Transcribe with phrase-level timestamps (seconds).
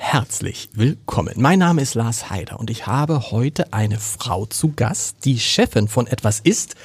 [0.00, 1.34] Herzlich willkommen.
[1.36, 5.88] Mein Name ist Lars Heider und ich habe heute eine Frau zu Gast, die Chefin
[5.88, 6.76] von etwas ist,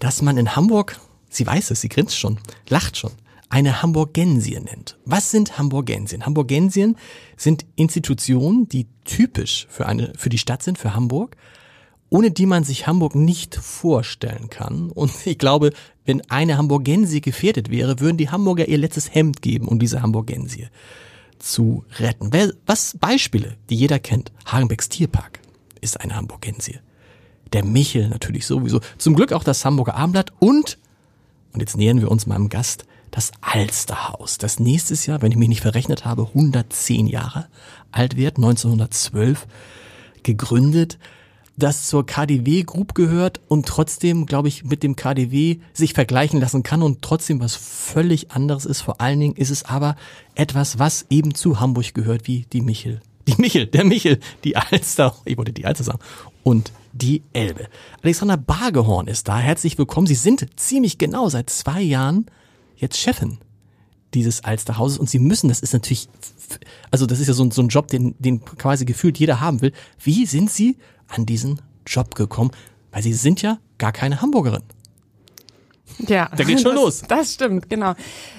[0.00, 3.12] das man in Hamburg, sie weiß es, sie grinst schon, lacht schon,
[3.50, 4.98] eine Hamburgensie nennt.
[5.04, 6.24] Was sind Hamburgensien?
[6.24, 6.96] Hamburgensien
[7.36, 11.36] sind Institutionen, die typisch für eine, für die Stadt sind, für Hamburg,
[12.08, 14.90] ohne die man sich Hamburg nicht vorstellen kann.
[14.90, 15.70] Und ich glaube,
[16.06, 20.68] wenn eine Hamburgensie gefährdet wäre, würden die Hamburger ihr letztes Hemd geben um diese Hamburgensie
[21.42, 22.30] zu retten.
[22.66, 24.32] Was Beispiele, die jeder kennt.
[24.46, 25.40] Hagenbecks Tierpark
[25.80, 26.78] ist eine Hamburgensie.
[27.52, 28.80] Der Michel natürlich sowieso.
[28.96, 30.78] Zum Glück auch das Hamburger Abendblatt und,
[31.52, 35.48] und jetzt nähern wir uns meinem Gast, das Alsterhaus, das nächstes Jahr, wenn ich mich
[35.48, 37.46] nicht verrechnet habe, 110 Jahre
[37.90, 39.46] alt wird, 1912
[40.22, 40.98] gegründet
[41.62, 46.64] das zur KDW Group gehört und trotzdem, glaube ich, mit dem KDW sich vergleichen lassen
[46.64, 48.80] kann und trotzdem was völlig anderes ist.
[48.80, 49.94] Vor allen Dingen ist es aber
[50.34, 53.00] etwas, was eben zu Hamburg gehört, wie die Michel.
[53.28, 56.00] Die Michel, der Michel, die Alster, ich wollte die Alster sagen,
[56.42, 57.68] und die Elbe.
[58.02, 59.38] Alexander Bargehorn ist da.
[59.38, 60.08] Herzlich willkommen.
[60.08, 62.26] Sie sind ziemlich genau seit zwei Jahren
[62.74, 63.38] jetzt Chefin
[64.14, 66.08] dieses Alsterhauses und Sie müssen, das ist natürlich,
[66.90, 69.72] also das ist ja so, so ein Job, den, den quasi gefühlt jeder haben will.
[70.02, 70.76] Wie sind Sie
[71.12, 72.50] an diesen Job gekommen?
[72.90, 74.62] Weil Sie sind ja gar keine Hamburgerin.
[75.98, 77.02] Ja, da geht schon das, los.
[77.08, 77.94] Das stimmt, genau.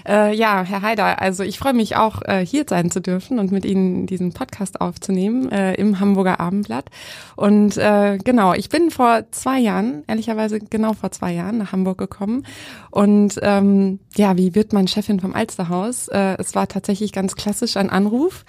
[0.07, 3.51] Äh, ja, Herr Haider, also ich freue mich auch, äh, hier sein zu dürfen und
[3.51, 6.89] mit Ihnen diesen Podcast aufzunehmen äh, im Hamburger Abendblatt.
[7.35, 11.97] Und äh, genau, ich bin vor zwei Jahren, ehrlicherweise genau vor zwei Jahren nach Hamburg
[11.97, 12.45] gekommen.
[12.91, 16.07] Und ähm, ja, wie wird man Chefin vom Alsterhaus?
[16.07, 18.45] Äh, es war tatsächlich ganz klassisch ein Anruf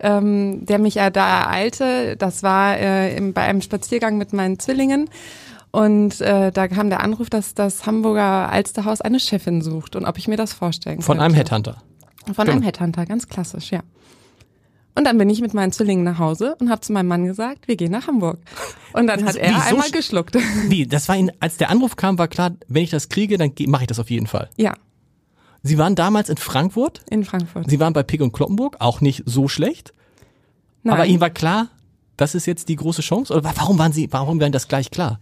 [0.00, 2.16] ähm, der mich ja da ereilte.
[2.16, 5.08] Das war äh, im, bei einem Spaziergang mit meinen Zwillingen.
[5.70, 10.16] Und äh, da kam der Anruf, dass das Hamburger Alsterhaus eine Chefin sucht und ob
[10.16, 11.04] ich mir das vorstellen kann.
[11.04, 11.82] Von einem Headhunter.
[12.24, 12.52] Von genau.
[12.52, 13.80] einem Headhunter, ganz klassisch, ja.
[14.94, 17.68] Und dann bin ich mit meinen Zwillingen nach Hause und habe zu meinem Mann gesagt,
[17.68, 18.38] wir gehen nach Hamburg.
[18.94, 20.38] Und dann hat er Wie, einmal geschluckt.
[20.68, 20.86] Wie?
[20.86, 23.82] Das war ihn, als der Anruf kam, war klar, wenn ich das kriege, dann mache
[23.82, 24.48] ich das auf jeden Fall.
[24.56, 24.72] Ja,
[25.66, 27.02] Sie waren damals in Frankfurt.
[27.10, 27.68] In Frankfurt.
[27.68, 29.92] Sie waren bei Pick und Kloppenburg, auch nicht so schlecht.
[30.82, 30.94] Nein.
[30.94, 31.68] Aber Ihnen war klar,
[32.16, 33.34] das ist jetzt die große Chance?
[33.34, 35.20] Oder warum waren Sie, warum waren das gleich klar?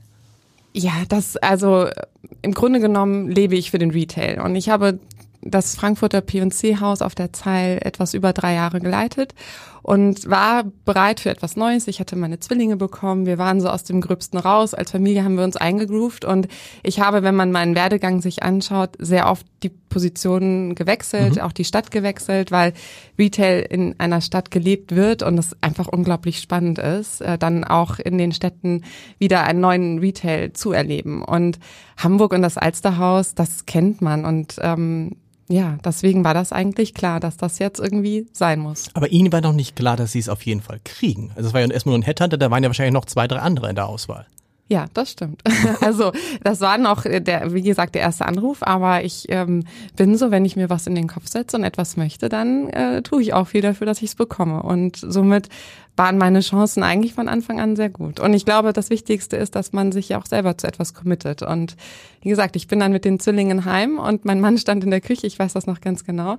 [0.73, 1.89] Ja, das, also
[2.43, 4.99] im Grunde genommen lebe ich für den Retail und ich habe
[5.41, 9.35] das Frankfurter P&C-Haus auf der Zeil etwas über drei Jahre geleitet
[9.85, 11.89] und war bereit für etwas Neues.
[11.89, 13.27] Ich hatte meine Zwillinge bekommen.
[13.27, 14.73] Wir waren so aus dem Gröbsten raus.
[14.73, 16.49] Als Familie haben wir uns eingegroovt und
[16.83, 21.43] ich habe, wenn man meinen Werdegang sich anschaut, sehr oft die Positionen gewechselt, mhm.
[21.43, 22.73] auch die Stadt gewechselt, weil
[23.19, 27.99] Retail in einer Stadt gelebt wird und es einfach unglaublich spannend ist, äh, dann auch
[27.99, 28.85] in den Städten
[29.19, 31.23] wieder einen neuen Retail zu erleben.
[31.23, 31.59] Und
[31.99, 35.17] Hamburg und das Alsterhaus, das kennt man und ähm,
[35.49, 38.87] ja, deswegen war das eigentlich klar, dass das jetzt irgendwie sein muss.
[38.95, 41.33] Aber Ihnen war noch nicht klar, dass Sie es auf jeden Fall kriegen.
[41.37, 43.39] Also es war ja erstmal nur ein Headhunter, da waren ja wahrscheinlich noch zwei, drei
[43.39, 44.27] andere in der Auswahl.
[44.69, 45.43] Ja, das stimmt.
[45.81, 49.65] Also das war noch der, wie gesagt, der erste Anruf, aber ich ähm,
[49.97, 53.03] bin so, wenn ich mir was in den Kopf setze und etwas möchte, dann äh,
[53.03, 54.63] tue ich auch viel dafür, dass ich es bekomme.
[54.63, 55.49] Und somit
[55.97, 58.19] waren meine Chancen eigentlich von Anfang an sehr gut.
[58.21, 61.43] Und ich glaube, das Wichtigste ist, dass man sich ja auch selber zu etwas committet.
[61.43, 61.77] Und
[62.23, 65.01] wie gesagt, ich bin dann mit den Zwillingen heim und mein Mann stand in der
[65.01, 66.37] Küche, ich weiß das noch ganz genau.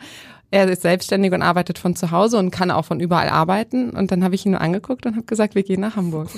[0.49, 3.91] Er ist selbstständig und arbeitet von zu Hause und kann auch von überall arbeiten.
[3.91, 6.29] Und dann habe ich ihn nur angeguckt und habe gesagt, wir gehen nach Hamburg.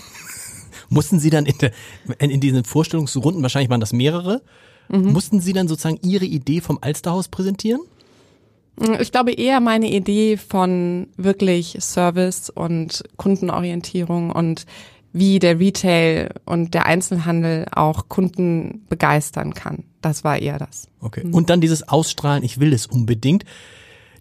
[0.89, 1.71] Mussten Sie dann in, der,
[2.19, 4.41] in, in diesen Vorstellungsrunden, wahrscheinlich waren das mehrere,
[4.89, 5.11] mhm.
[5.11, 7.81] mussten Sie dann sozusagen Ihre Idee vom Alsterhaus präsentieren?
[8.99, 14.65] Ich glaube eher meine Idee von wirklich Service und Kundenorientierung und
[15.13, 19.85] wie der Retail und der Einzelhandel auch Kunden begeistern kann.
[20.01, 20.87] Das war eher das.
[20.99, 21.23] Okay.
[21.25, 21.33] Mhm.
[21.33, 23.45] Und dann dieses Ausstrahlen, ich will es unbedingt.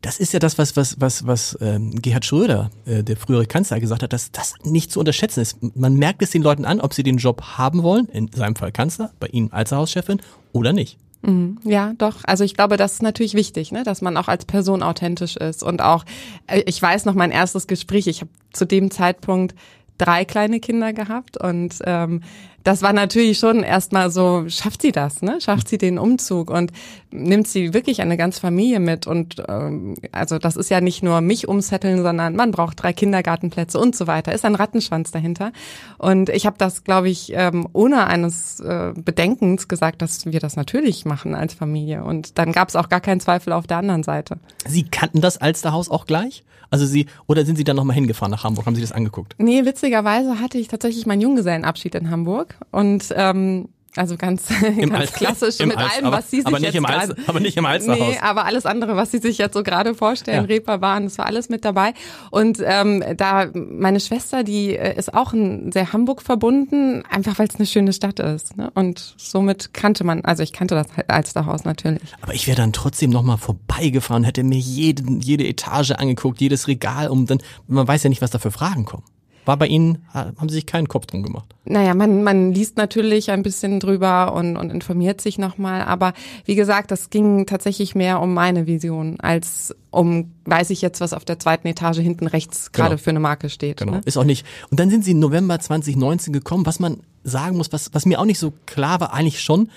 [0.07, 3.81] Das ist ja das, was, was, was, was ähm, Gerhard Schröder, äh, der frühere Kanzler,
[3.81, 5.59] gesagt hat, dass das nicht zu unterschätzen ist.
[5.77, 8.71] Man merkt es den Leuten an, ob sie den Job haben wollen, in seinem Fall
[8.71, 10.23] Kanzler, bei Ihnen als Hauschefin
[10.53, 10.97] oder nicht.
[11.23, 11.59] Mhm.
[11.65, 12.19] Ja, doch.
[12.23, 13.83] Also ich glaube, das ist natürlich wichtig, ne?
[13.83, 15.65] dass man auch als Person authentisch ist.
[15.65, 16.05] Und auch,
[16.47, 19.57] äh, ich weiß noch mein erstes Gespräch, ich habe zu dem Zeitpunkt
[19.99, 22.23] drei kleine Kinder gehabt und ähm,
[22.67, 25.39] das war natürlich schon erstmal so, schafft sie das, ne?
[25.41, 26.73] Schafft sie den Umzug und
[27.13, 31.21] nimmt sie wirklich eine ganze Familie mit und ähm, also das ist ja nicht nur
[31.21, 34.33] mich umsetteln, sondern man braucht drei Kindergartenplätze und so weiter.
[34.33, 35.53] Ist ein Rattenschwanz dahinter
[35.99, 40.57] und ich habe das, glaube ich, ähm, ohne eines äh, Bedenkens gesagt, dass wir das
[40.57, 44.03] natürlich machen als Familie und dann gab es auch gar keinen Zweifel auf der anderen
[44.03, 44.39] Seite.
[44.67, 46.43] Sie kannten das Alsterhaus auch gleich?
[46.71, 48.67] Also Sie, oder sind Sie dann nochmal hingefahren nach Hamburg?
[48.67, 49.35] Haben Sie das angeguckt?
[49.39, 53.69] Nee, witzigerweise hatte ich tatsächlich meinen Junggesellenabschied in Hamburg und ähm,
[53.99, 56.67] also ganz, Im ganz Al- klassisch mit Al- allem, aber- was sie sich aber nicht
[56.67, 57.99] jetzt im Alster- aber nicht im Alsterhaus.
[57.99, 60.47] Nee, aber alles andere, was sie sich jetzt so gerade vorstellen, Ja.
[60.47, 61.95] Reeperbahn, das war alles mit dabei.
[62.31, 67.49] Und ähm, da meine Schwester, die äh, ist auch ein, sehr Hamburg verbunden, einfach weil
[67.49, 68.55] es eine schöne Stadt ist.
[68.59, 68.71] Ne?
[68.75, 72.13] Und somit kannte man, also ich kannte das Alsterhaus natürlich.
[72.21, 77.09] Aber ich wäre dann trotzdem nochmal vorbeigefahren, hätte mir jeden, jede Etage angeguckt, jedes Regal,
[77.09, 79.05] um dann, man weiß ja nicht, was da für Fragen kommen.
[79.47, 81.55] War bei Ihnen, haben Sie sich keinen Kopf drum gemacht?
[81.65, 86.13] Naja, man, man liest natürlich ein bisschen drüber und, und informiert sich nochmal, aber
[86.45, 91.13] wie gesagt, das ging tatsächlich mehr um meine Vision, als um, weiß ich jetzt, was
[91.13, 93.03] auf der zweiten Etage hinten rechts gerade Genau.
[93.03, 93.79] für eine Marke steht.
[93.79, 93.93] Genau.
[93.93, 94.01] Ne?
[94.05, 94.45] Ist auch nicht.
[94.71, 98.21] Und dann sind Sie im November 2019 gekommen, was man sagen muss, was, was mir
[98.21, 99.71] auch nicht so klar war, eigentlich schon.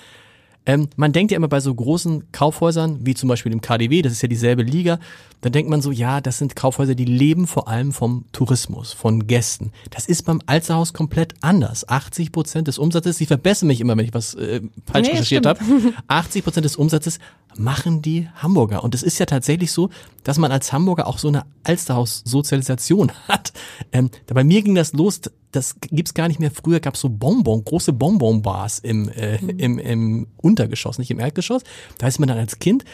[0.66, 4.12] Ähm, man denkt ja immer bei so großen Kaufhäusern, wie zum Beispiel dem KDW, das
[4.12, 4.98] ist ja dieselbe Liga,
[5.40, 9.26] da denkt man so, ja, das sind Kaufhäuser, die leben vor allem vom Tourismus, von
[9.26, 9.72] Gästen.
[9.88, 11.88] Das ist beim Alsterhaus komplett anders.
[11.88, 15.46] 80 Prozent des Umsatzes, Sie verbessern mich immer, wenn ich was äh, falsch Nee, recherchiert
[15.46, 15.94] habe, stimmt.
[16.08, 17.20] 80 Prozent des Umsatzes
[17.56, 18.84] machen die Hamburger.
[18.84, 19.88] Und es ist ja tatsächlich so,
[20.24, 23.52] dass man als Hamburger auch so eine Alsterhaus-Sozialisation hat.
[23.92, 25.20] Ähm, da bei mir ging das los,
[25.52, 26.50] das gibt's gar nicht mehr.
[26.50, 31.62] Früher gab's so Bonbon, große Bonbon-Bars im, äh, im, im Untergeschoss, nicht im Erdgeschoss.
[31.98, 32.84] Da ist man dann als Kind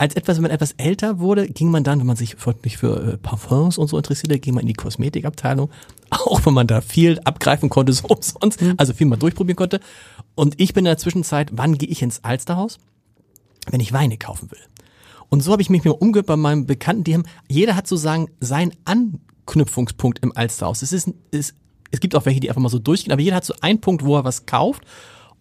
[0.00, 2.78] als etwas, wenn man etwas älter wurde, ging man dann, wenn man sich für, mich
[2.78, 5.68] für äh, Parfums und so interessierte, ging man in die Kosmetikabteilung,
[6.10, 9.80] auch wenn man da viel abgreifen konnte, so umsonst, also viel mal durchprobieren konnte.
[10.34, 12.78] Und ich bin in der Zwischenzeit, wann gehe ich ins Alsterhaus?
[13.70, 14.58] Wenn ich Weine kaufen will.
[15.28, 18.28] Und so habe ich mich mal umgehört bei meinem Bekannten, die haben, jeder hat sozusagen
[18.40, 20.80] seinen Anknüpfungspunkt im Alsterhaus.
[20.80, 21.52] Es ist, es,
[21.90, 24.02] es gibt auch welche, die einfach mal so durchgehen, aber jeder hat so einen Punkt,
[24.02, 24.82] wo er was kauft.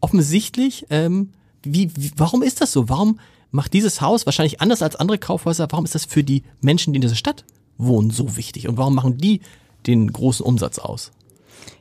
[0.02, 1.30] Offensichtlich, ähm,
[1.64, 2.90] wie, wie, warum ist das so?
[2.90, 3.20] Warum
[3.52, 5.68] macht dieses Haus wahrscheinlich anders als andere Kaufhäuser?
[5.70, 7.46] Warum ist das für die Menschen, die in dieser Stadt
[7.78, 8.68] wohnen, so wichtig?
[8.68, 9.42] Und warum machen die
[9.88, 11.12] den großen Umsatz aus?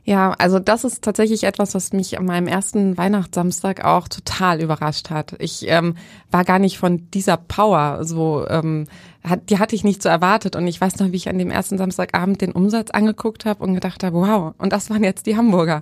[0.09, 5.11] Ja, also das ist tatsächlich etwas, was mich an meinem ersten Weihnachtssamstag auch total überrascht
[5.11, 5.37] hat.
[5.39, 5.97] Ich ähm,
[6.31, 8.87] war gar nicht von dieser Power so, ähm,
[9.23, 10.57] hat, die hatte ich nicht so erwartet.
[10.57, 13.75] Und ich weiß noch, wie ich an dem ersten Samstagabend den Umsatz angeguckt habe und
[13.75, 15.81] gedacht habe, wow, und das waren jetzt die Hamburger.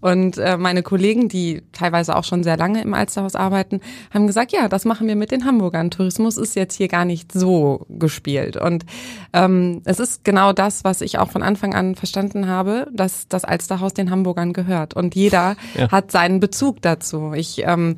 [0.00, 3.80] Und äh, meine Kollegen, die teilweise auch schon sehr lange im Alsterhaus arbeiten,
[4.12, 5.90] haben gesagt, ja, das machen wir mit den Hamburgern.
[5.90, 8.56] Tourismus ist jetzt hier gar nicht so gespielt.
[8.56, 8.86] Und
[9.32, 13.44] ähm, es ist genau das, was ich auch von Anfang an verstanden habe, dass das
[13.66, 14.94] Alsterhaus den Hamburgern gehört.
[14.94, 15.90] Und jeder Ja.
[15.90, 17.32] hat seinen Bezug dazu.
[17.34, 17.96] Ich ähm,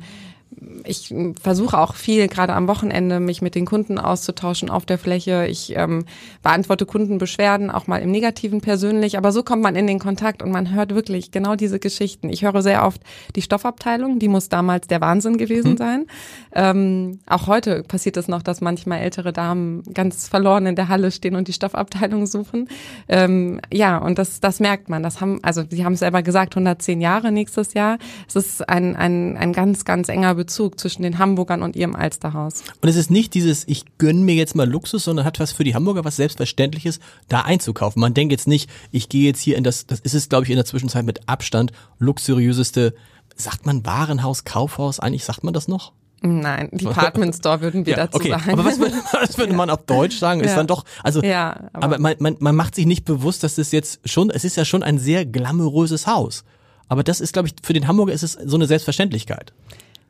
[0.83, 5.47] ich versuche auch viel, gerade am Wochenende, mich mit den Kunden auszutauschen auf der Fläche.
[5.47, 6.05] Ich ähm,
[6.43, 9.17] beantworte Kundenbeschwerden, auch mal im Negativen persönlich.
[9.17, 12.29] Aber so kommt man in den Kontakt und man hört wirklich genau diese Geschichten.
[12.29, 13.01] Ich höre sehr oft
[13.35, 16.07] die Stoffabteilung, die muss damals der Wahnsinn gewesen sein.
[16.53, 21.11] Ähm, auch heute passiert es noch, dass manchmal ältere Damen ganz verloren in der Halle
[21.11, 22.67] stehen und die Stoffabteilung suchen.
[23.07, 25.03] Ähm, ja, und das, das merkt man.
[25.03, 27.97] Das haben, also Sie haben es selber gesagt, 110 Jahre nächstes Jahr.
[28.27, 32.63] Es ist ein, ein, ein ganz, ganz enger Bezug zwischen den Hamburgern und ihrem Alsterhaus.
[32.81, 35.63] Und es ist nicht dieses, ich gönn mir jetzt mal Luxus, sondern hat was für
[35.63, 37.99] die Hamburger, was Selbstverständliches, da einzukaufen.
[37.99, 40.49] Man denkt jetzt nicht, ich gehe jetzt hier in das, das ist es, glaube ich,
[40.49, 42.93] in der Zwischenzeit mit Abstand luxuriöseste,
[43.35, 45.93] sagt man Warenhaus, Kaufhaus, eigentlich sagt man das noch?
[46.21, 48.31] Nein, Department Store würden wir dazu okay.
[48.31, 48.51] sagen.
[48.51, 50.41] Aber was würde, was würde man auf Deutsch sagen?
[50.41, 50.57] Ist Ja.
[50.57, 53.71] dann doch, also, Ja, aber, aber- man, man, man macht sich nicht bewusst, dass das
[53.71, 56.43] jetzt schon, es ist ja schon ein sehr glamouröses Haus.
[56.89, 59.53] Aber das ist, glaube ich, für den Hamburger ist es so eine Selbstverständlichkeit.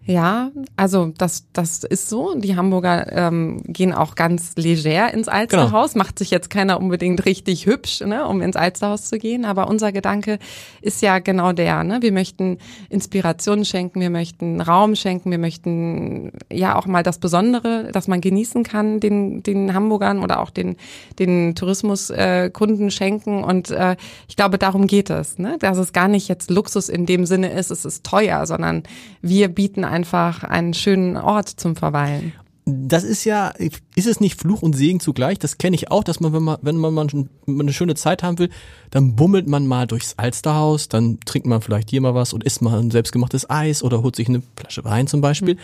[0.10, 2.34] Ja, also das, das ist so.
[2.34, 5.94] Die Hamburger ähm, gehen auch ganz leger ins Alsterhaus.
[5.94, 9.46] Macht sich jetzt keiner unbedingt richtig hübsch, ne, um ins Alsterhaus zu gehen.
[9.46, 10.40] Aber unser Gedanke
[10.82, 11.84] ist ja genau der.
[11.84, 12.00] Ne?
[12.02, 12.58] Wir möchten
[12.90, 18.20] Inspiration schenken, wir möchten Raum schenken, wir möchten ja auch mal das Besondere, dass man
[18.20, 20.78] genießen kann, den, den Hamburgern oder auch den,
[21.20, 23.44] den Tourismuskunden äh, schenken.
[23.44, 23.96] Und äh,
[24.28, 25.38] ich glaube, darum geht es.
[25.38, 25.58] Ne?
[25.60, 28.82] Dass es gar nicht jetzt Luxus in dem Sinne ist, es ist teuer, sondern
[29.22, 32.34] wir bieten einfach einen schönen Ort zum Verweilen.
[32.66, 33.50] Das ist ja,
[33.96, 35.40] ist es nicht Fluch und Segen zugleich?
[35.40, 38.50] Das kenne ich auch, dass man, wenn man, wenn man eine schöne Zeit haben will,
[38.92, 42.62] dann bummelt man mal durchs Alsterhaus, dann trinkt man vielleicht hier mal was und isst
[42.62, 45.58] mal ein selbstgemachtes Eis oder holt sich eine Flasche Wein zum Beispiel.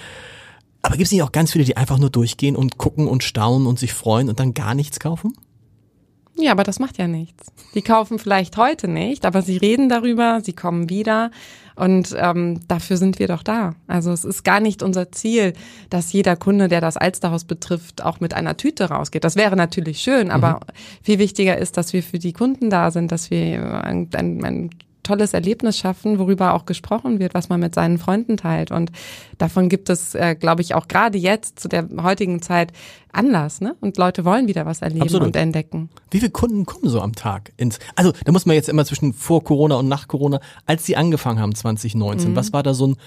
[0.82, 3.68] Aber gibt es nicht auch ganz viele, die einfach nur durchgehen und gucken und staunen
[3.68, 5.34] und sich freuen und dann gar nichts kaufen?
[6.38, 7.52] Ja, aber das macht ja nichts.
[7.76, 11.32] Die kaufen vielleicht heute nicht, aber sie reden darüber, sie kommen wieder
[11.76, 13.76] und ähm, dafür sind wir doch da.
[13.88, 15.54] Also es ist gar nicht unser Ziel,
[15.90, 19.24] dass jeder Kunde, der das Alsterhaus betrifft, auch mit einer Tüte rausgeht.
[19.24, 21.04] Das wäre natürlich schön, aber mhm.
[21.04, 24.70] viel wichtiger ist, dass wir für die Kunden da sind, dass wir ein, ein, ein
[25.06, 28.72] tolles Erlebnis schaffen, worüber auch gesprochen wird, was man mit seinen Freunden teilt.
[28.72, 28.92] Und
[29.38, 32.74] davon gibt es, äh, glaube ich, auch gerade jetzt zu der heutigen Zeit
[33.14, 33.76] Anlass, ne?
[33.80, 35.28] Und Leute wollen wieder was erleben Absolut.
[35.28, 35.90] und entdecken.
[36.12, 37.80] Wie viele Kunden kommen so am Tag ins?
[37.96, 41.40] Also da muss man jetzt immer zwischen vor Corona und nach Corona, als sie angefangen
[41.40, 42.36] haben 2019, mhm.
[42.36, 42.98] was war da so ein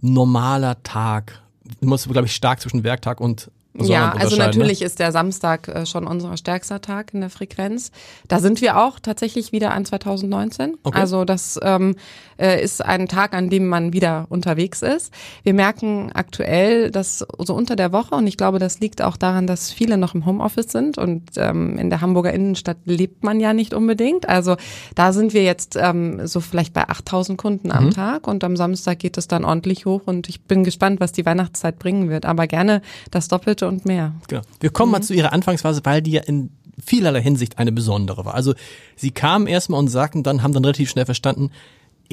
[0.00, 1.42] normaler Tag?
[1.80, 4.44] Du musst, glaube ich, stark zwischen Werktag und ja, also ne?
[4.44, 4.86] natürlich ne?
[4.86, 7.92] ist der Samstag äh, schon unser stärkster Tag in der Frequenz.
[8.26, 10.76] Da sind wir auch tatsächlich wieder an 2019.
[10.82, 10.98] Okay.
[10.98, 11.94] Also das ähm,
[12.36, 15.12] äh, ist ein Tag, an dem man wieder unterwegs ist.
[15.44, 19.46] Wir merken aktuell, dass so unter der Woche, und ich glaube, das liegt auch daran,
[19.46, 23.52] dass viele noch im Homeoffice sind und ähm, in der Hamburger Innenstadt lebt man ja
[23.52, 24.28] nicht unbedingt.
[24.28, 24.56] Also
[24.94, 27.90] da sind wir jetzt ähm, so vielleicht bei 8000 Kunden am mhm.
[27.92, 31.24] Tag und am Samstag geht es dann ordentlich hoch und ich bin gespannt, was die
[31.24, 32.26] Weihnachtszeit bringen wird.
[32.26, 34.14] Aber gerne das Doppelte und mehr.
[34.28, 34.42] Genau.
[34.60, 34.98] Wir kommen mhm.
[34.98, 36.50] mal zu Ihrer Anfangsphase, weil die ja in
[36.84, 38.34] vielerlei Hinsicht eine besondere war.
[38.34, 38.54] Also
[38.96, 41.50] Sie kamen erstmal und sagten dann, haben dann relativ schnell verstanden,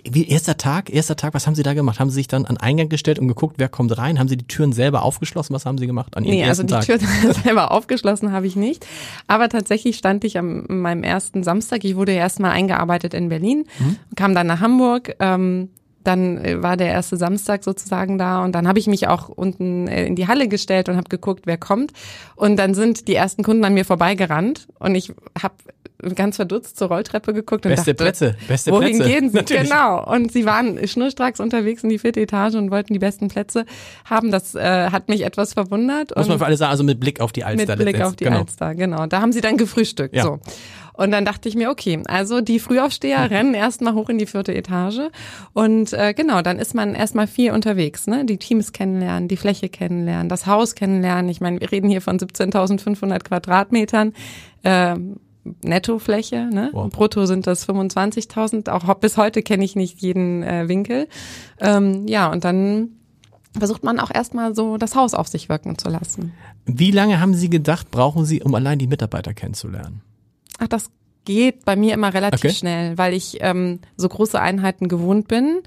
[0.03, 1.99] wie erster Tag, erster Tag, was haben Sie da gemacht?
[1.99, 4.19] Haben Sie sich dann an Eingang gestellt und geguckt, wer kommt rein?
[4.19, 5.55] Haben Sie die Türen selber aufgeschlossen?
[5.55, 6.87] Was haben Sie gemacht an Ihrem nee, ersten Tag?
[6.87, 8.85] also die Türen selber aufgeschlossen habe ich nicht.
[9.25, 11.83] Aber tatsächlich stand ich am meinem ersten Samstag.
[11.83, 13.95] Ich wurde erstmal eingearbeitet in Berlin, mhm.
[14.15, 15.15] kam dann nach Hamburg.
[15.19, 15.69] Ähm,
[16.03, 19.87] dann äh, war der erste Samstag sozusagen da und dann habe ich mich auch unten
[19.87, 21.93] äh, in die Halle gestellt und habe geguckt, wer kommt.
[22.35, 25.55] Und dann sind die ersten Kunden an mir vorbeigerannt und ich habe
[26.15, 29.11] ganz verdutzt zur Rolltreppe geguckt und beste dachte, Plätze, beste wohin Plätze.
[29.11, 29.35] gehen sie?
[29.37, 29.69] Natürlich.
[29.69, 30.03] Genau.
[30.05, 33.65] Und sie waren schnurstracks unterwegs in die vierte Etage und wollten die besten Plätze
[34.05, 34.31] haben.
[34.31, 36.15] Das äh, hat mich etwas verwundert.
[36.15, 37.75] Muss man für alle sagen, also mit Blick auf die Alster.
[37.75, 38.39] Mit Blick auf die genau.
[38.39, 39.07] Alster, genau.
[39.07, 40.15] Da haben sie dann gefrühstückt.
[40.15, 40.23] Ja.
[40.23, 40.39] So.
[40.97, 44.53] Und dann dachte ich mir, okay, also die Frühaufsteher rennen erstmal hoch in die vierte
[44.53, 45.09] Etage.
[45.53, 48.25] Und äh, genau, dann ist man erstmal viel unterwegs, ne?
[48.25, 51.29] Die Teams kennenlernen, die Fläche kennenlernen, das Haus kennenlernen.
[51.29, 54.13] Ich meine, wir reden hier von 17.500 Quadratmetern.
[54.63, 54.95] Äh,
[55.63, 56.69] Nettofläche, ne?
[56.73, 56.91] Wow.
[56.91, 58.69] Brutto sind das 25.000.
[58.69, 61.07] Auch bis heute kenne ich nicht jeden äh, Winkel.
[61.59, 62.89] Ähm, ja, und dann
[63.57, 66.33] versucht man auch erstmal so das Haus auf sich wirken zu lassen.
[66.65, 70.01] Wie lange haben Sie gedacht, brauchen Sie, um allein die Mitarbeiter kennenzulernen?
[70.57, 70.89] Ach, das
[71.27, 72.53] geht bei mir immer relativ okay.
[72.53, 75.61] schnell, weil ich ähm, so große Einheiten gewohnt bin.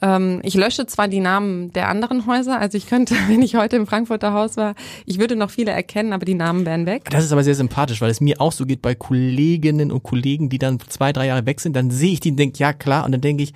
[0.00, 3.76] Ähm, ich lösche zwar die Namen der anderen Häuser, also ich könnte, wenn ich heute
[3.76, 7.10] im Frankfurter Haus war, ich würde noch viele erkennen, aber die Namen wären weg.
[7.10, 10.48] Das ist aber sehr sympathisch, weil es mir auch so geht bei Kolleginnen und Kollegen,
[10.48, 13.04] die dann zwei, drei Jahre weg sind, dann sehe ich die und denke, ja klar,
[13.04, 13.52] und dann denke ich,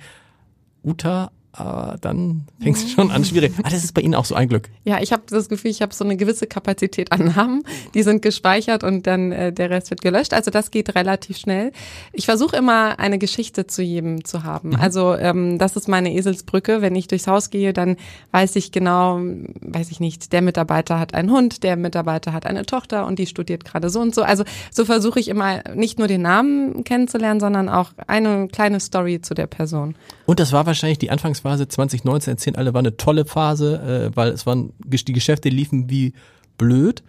[0.83, 3.51] Uta, aber dann fängt es schon an schwierig.
[3.63, 4.69] Ah, das ist bei Ihnen auch so ein Glück.
[4.83, 7.63] Ja, ich habe das Gefühl, ich habe so eine gewisse Kapazität an Namen,
[7.95, 10.33] die sind gespeichert und dann äh, der Rest wird gelöscht.
[10.33, 11.71] Also das geht relativ schnell.
[12.13, 14.69] Ich versuche immer eine Geschichte zu jedem zu haben.
[14.69, 14.75] Mhm.
[14.75, 16.81] Also ähm, das ist meine Eselsbrücke.
[16.81, 17.97] Wenn ich durchs Haus gehe, dann
[18.31, 19.19] weiß ich genau,
[19.61, 23.25] weiß ich nicht, der Mitarbeiter hat einen Hund, der Mitarbeiter hat eine Tochter und die
[23.25, 24.21] studiert gerade so und so.
[24.21, 29.21] Also so versuche ich immer nicht nur den Namen kennenzulernen, sondern auch eine kleine Story
[29.21, 29.95] zu der Person.
[30.27, 34.29] Und das war wahrscheinlich die Anfangsphase 2019, erzählen alle, war eine tolle Phase, äh, weil
[34.29, 36.13] es waren, die Geschäfte liefen wie
[36.57, 37.03] blöd.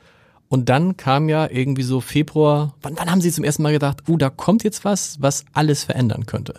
[0.48, 4.08] Und dann kam ja irgendwie so Februar, wann, wann haben Sie zum ersten Mal gedacht,
[4.08, 6.54] uh, da kommt jetzt was, was alles verändern könnte?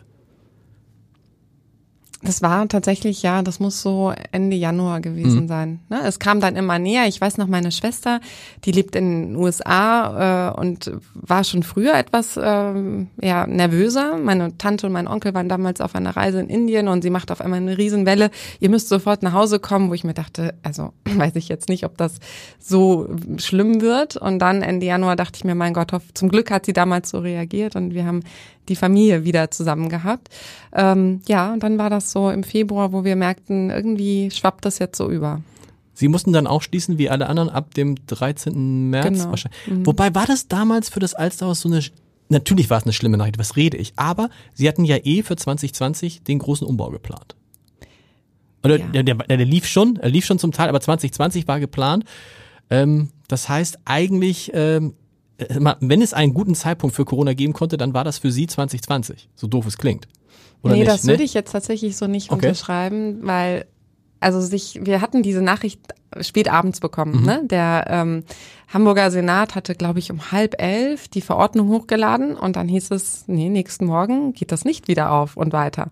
[2.21, 5.47] Das war tatsächlich, ja, das muss so Ende Januar gewesen mhm.
[5.47, 5.79] sein.
[5.87, 6.01] Ne?
[6.03, 7.07] Es kam dann immer näher.
[7.07, 8.19] Ich weiß noch, meine Schwester,
[8.65, 12.73] die lebt in den USA äh, und war schon früher etwas äh,
[13.21, 14.17] ja, nervöser.
[14.17, 17.31] Meine Tante und mein Onkel waren damals auf einer Reise in Indien und sie macht
[17.31, 18.31] auf einmal eine Riesenwelle.
[18.59, 21.85] Ihr müsst sofort nach Hause kommen, wo ich mir dachte, also weiß ich jetzt nicht,
[21.85, 22.15] ob das
[22.59, 23.07] so
[23.37, 24.17] schlimm wird.
[24.17, 27.19] Und dann Ende Januar dachte ich mir, mein Gott, zum Glück hat sie damals so
[27.19, 28.23] reagiert und wir haben
[28.69, 30.29] die Familie wieder zusammen gehabt.
[30.73, 34.79] Ähm, ja, und dann war das so im Februar, wo wir merkten, irgendwie schwappt das
[34.79, 35.41] jetzt so über.
[35.93, 38.89] Sie mussten dann auch schließen, wie alle anderen, ab dem 13.
[38.89, 39.29] März genau.
[39.31, 39.59] wahrscheinlich.
[39.67, 39.85] Mhm.
[39.85, 41.83] Wobei war das damals für das Alsterhaus so eine,
[42.29, 45.35] natürlich war es eine schlimme Nachricht, was rede ich, aber Sie hatten ja eh für
[45.35, 47.35] 2020 den großen Umbau geplant.
[48.63, 48.87] Oder ja.
[48.87, 52.05] der, der, der, lief schon, er lief schon zum Teil, aber 2020 war geplant.
[52.69, 54.93] Ähm, das heißt, eigentlich ähm, äh,
[55.79, 59.29] wenn es einen guten Zeitpunkt für Corona geben konnte, dann war das für Sie 2020.
[59.35, 60.07] So doof es klingt.
[60.61, 61.13] Oder nee, nicht, das ne?
[61.13, 62.47] würde ich jetzt tatsächlich so nicht okay.
[62.47, 63.65] unterschreiben, weil
[64.19, 65.79] also sich, wir hatten diese Nachricht
[66.21, 67.21] spät abends bekommen.
[67.21, 67.25] Mhm.
[67.25, 67.41] Ne?
[67.45, 68.23] Der ähm,
[68.67, 73.25] Hamburger Senat hatte, glaube ich, um halb elf die Verordnung hochgeladen und dann hieß es,
[73.27, 75.89] nee, nächsten Morgen geht das nicht wieder auf und weiter.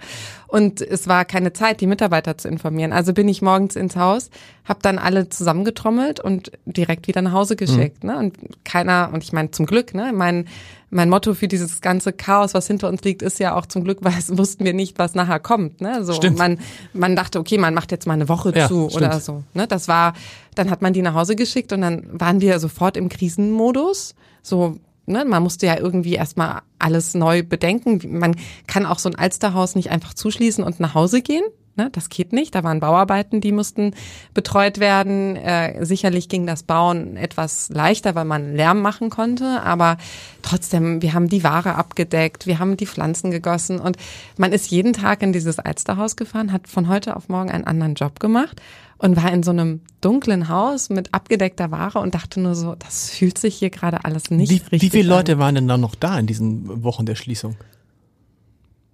[0.48, 2.94] Und es war keine Zeit, die Mitarbeiter zu informieren.
[2.94, 4.30] Also bin ich morgens ins Haus,
[4.66, 8.04] habe dann alle zusammengetrommelt und direkt wieder nach Hause geschickt.
[8.04, 8.10] Mhm.
[8.10, 8.18] Ne?
[8.18, 10.48] Und keiner, und ich meine zum Glück, ne, mein
[10.90, 14.00] mein Motto für dieses ganze Chaos, was hinter uns liegt, ist ja auch zum Glück,
[14.02, 15.82] weil es wussten wir nicht, was nachher kommt.
[15.82, 16.04] Ne?
[16.04, 16.38] So, stimmt.
[16.38, 16.60] Man,
[16.94, 19.06] man dachte, okay, man macht jetzt mal eine Woche ja, zu stimmt.
[19.06, 19.44] oder so.
[19.54, 19.68] Ne?
[19.68, 20.14] Das war,
[20.56, 24.16] dann hat man die nach Hause geschickt und dann waren wir sofort im Krisenmodus.
[24.42, 28.20] So, ne, man musste ja irgendwie erstmal alles neu bedenken.
[28.20, 28.36] Man
[28.68, 31.44] kann auch so ein Alsterhaus nicht einfach zuschließen und nach Hause gehen.
[31.78, 32.56] Ne, das geht nicht.
[32.56, 33.94] Da waren Bauarbeiten, die mussten
[34.34, 35.36] betreut werden.
[35.36, 39.62] Äh, sicherlich ging das Bauen etwas leichter, weil man Lärm machen konnte.
[39.62, 39.98] Aber
[40.42, 43.96] trotzdem, wir haben die Ware abgedeckt, wir haben die Pflanzen gegossen und
[44.38, 47.94] man ist jeden Tag in dieses Alsterhaus gefahren, hat von heute auf morgen einen anderen
[47.94, 48.60] Job gemacht
[48.98, 53.12] und war in so einem dunklen Haus mit abgedeckter Ware und dachte nur so, das
[53.12, 55.20] fühlt sich hier gerade alles nicht wie, richtig Wie viele an.
[55.20, 57.56] Leute waren denn da noch da in diesen Wochen der Schließung?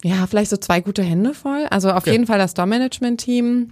[0.03, 1.65] Ja, vielleicht so zwei gute Hände voll.
[1.69, 2.11] Also auf ja.
[2.13, 3.71] jeden Fall das Store-Management-Team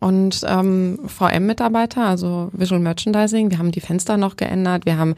[0.00, 3.50] und ähm, VM-Mitarbeiter, also Visual Merchandising.
[3.50, 4.84] Wir haben die Fenster noch geändert.
[4.84, 5.14] Wir haben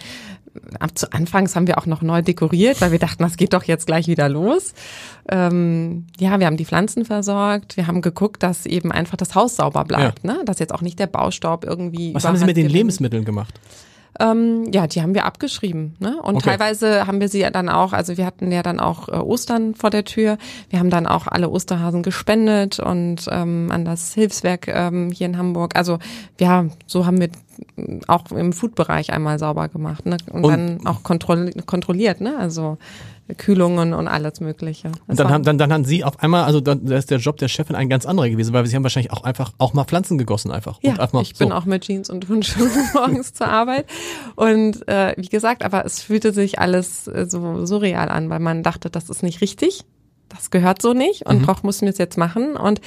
[0.78, 3.64] ab zu Anfangs haben wir auch noch neu dekoriert, weil wir dachten, das geht doch
[3.64, 4.74] jetzt gleich wieder los.
[5.28, 7.76] Ähm, ja, wir haben die Pflanzen versorgt.
[7.76, 10.34] Wir haben geguckt, dass eben einfach das Haus sauber bleibt, ja.
[10.34, 10.44] ne?
[10.44, 12.14] dass jetzt auch nicht der Baustaub irgendwie.
[12.14, 13.54] Was haben Sie mit den Lebensmitteln gemacht?
[14.20, 15.96] Ähm, ja, die haben wir abgeschrieben.
[15.98, 16.20] Ne?
[16.22, 16.50] Und okay.
[16.50, 19.74] teilweise haben wir sie ja dann auch, also wir hatten ja dann auch äh, Ostern
[19.74, 20.38] vor der Tür.
[20.70, 25.38] Wir haben dann auch alle Osterhasen gespendet und ähm, an das Hilfswerk ähm, hier in
[25.38, 25.76] Hamburg.
[25.76, 25.98] Also
[26.38, 27.28] ja, so haben wir
[28.08, 30.16] auch im Food-Bereich einmal sauber gemacht ne?
[30.30, 32.20] und, und dann auch kontroll kontrolliert.
[32.20, 32.36] Ne?
[32.38, 32.78] Also
[33.38, 34.88] Kühlungen und alles Mögliche.
[34.88, 37.38] Das und dann haben, dann, dann haben Sie auf einmal, also dann ist der Job
[37.38, 40.18] der Chefin ein ganz anderer gewesen, weil Sie haben wahrscheinlich auch einfach auch mal Pflanzen
[40.18, 40.78] gegossen einfach.
[40.82, 41.44] Ja, einfach ich so.
[41.44, 43.86] bin auch mit Jeans und Turnschuhen morgens zur Arbeit
[44.36, 48.62] und äh, wie gesagt, aber es fühlte sich alles äh, so surreal an, weil man
[48.62, 49.84] dachte, das ist nicht richtig,
[50.28, 51.46] das gehört so nicht und mhm.
[51.46, 52.82] doch mussten wir es jetzt machen und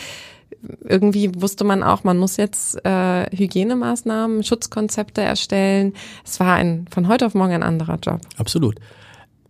[0.84, 5.94] irgendwie wusste man auch, man muss jetzt äh, Hygienemaßnahmen, Schutzkonzepte erstellen.
[6.26, 8.22] Es war ein von heute auf morgen ein anderer Job.
[8.38, 8.76] Absolut.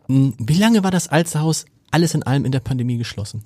[0.07, 3.43] Hm, wie lange war das Alsterhaus alles in allem in der Pandemie geschlossen?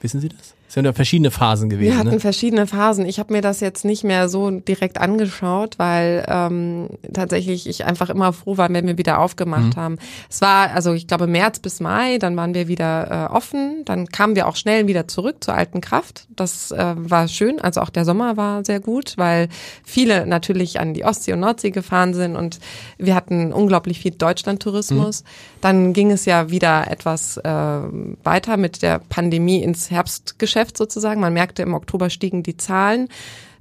[0.00, 0.54] Wissen Sie das?
[0.72, 1.92] Es sind ja verschiedene Phasen gewesen.
[1.92, 2.18] Wir hatten ne?
[2.18, 3.04] verschiedene Phasen.
[3.04, 8.08] Ich habe mir das jetzt nicht mehr so direkt angeschaut, weil ähm, tatsächlich ich einfach
[8.08, 9.80] immer froh war, wenn wir wieder aufgemacht mhm.
[9.80, 9.98] haben.
[10.30, 14.06] Es war, also ich glaube März bis Mai, dann waren wir wieder äh, offen, dann
[14.06, 16.26] kamen wir auch schnell wieder zurück zur alten Kraft.
[16.36, 17.60] Das äh, war schön.
[17.60, 19.50] Also auch der Sommer war sehr gut, weil
[19.84, 22.60] viele natürlich an die Ostsee und Nordsee gefahren sind und
[22.96, 25.22] wir hatten unglaublich viel Deutschlandtourismus.
[25.22, 25.26] Mhm.
[25.60, 30.61] Dann ging es ja wieder etwas äh, weiter mit der Pandemie ins Herbstgeschäft.
[30.62, 31.20] Geschäft sozusagen.
[31.20, 33.08] Man merkte, im Oktober stiegen die Zahlen.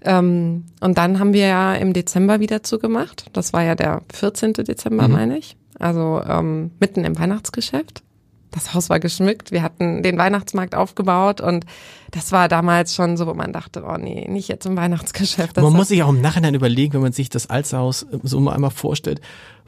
[0.04, 3.26] Ähm, und dann haben wir ja im Dezember wieder zugemacht.
[3.34, 4.54] Das war ja der 14.
[4.54, 5.14] Dezember, mhm.
[5.14, 5.56] meine ich.
[5.80, 8.04] Also ähm, mitten im Weihnachtsgeschäft.
[8.52, 9.52] Das Haus war geschmückt.
[9.52, 11.66] Wir hatten den Weihnachtsmarkt aufgebaut und
[12.12, 15.56] das war damals schon so, wo man dachte, oh nee, nicht jetzt im Weihnachtsgeschäft.
[15.56, 18.72] man muss sich auch im Nachhinein überlegen, wenn man sich das Alsterhaus so mal einmal
[18.72, 19.22] vorstellt,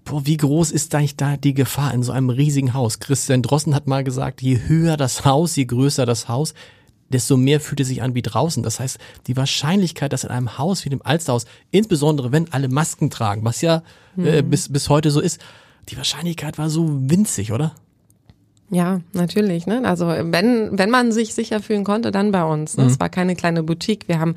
[0.04, 3.00] boah, wie groß ist eigentlich da die Gefahr in so einem riesigen Haus?
[3.00, 6.54] Christian Drossen hat mal gesagt, je höher das Haus, je größer das Haus,
[7.14, 8.64] desto mehr fühlt es sich an wie draußen.
[8.64, 8.98] Das heißt,
[9.28, 13.62] die Wahrscheinlichkeit, dass in einem Haus wie dem Alsterhaus, insbesondere wenn alle Masken tragen, was
[13.62, 13.84] ja
[14.18, 14.50] äh, mhm.
[14.50, 15.40] bis, bis heute so ist,
[15.90, 17.76] die Wahrscheinlichkeit war so winzig, oder?
[18.70, 19.68] Ja, natürlich.
[19.68, 19.82] Ne?
[19.86, 22.76] Also wenn, wenn man sich sicher fühlen konnte, dann bei uns.
[22.78, 22.84] Ne?
[22.84, 22.90] Mhm.
[22.90, 24.08] Es war keine kleine Boutique.
[24.08, 24.36] Wir haben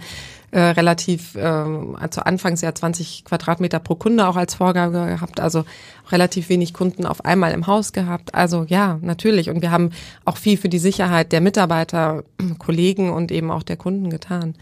[0.57, 5.67] äh, relativ, äh, also anfangs ja 20 Quadratmeter pro Kunde auch als Vorgabe gehabt, also
[6.11, 8.35] relativ wenig Kunden auf einmal im Haus gehabt.
[8.35, 9.51] Also ja, natürlich.
[9.51, 9.91] Und wir haben
[10.25, 12.25] auch viel für die Sicherheit der Mitarbeiter,
[12.59, 14.55] Kollegen und eben auch der Kunden getan.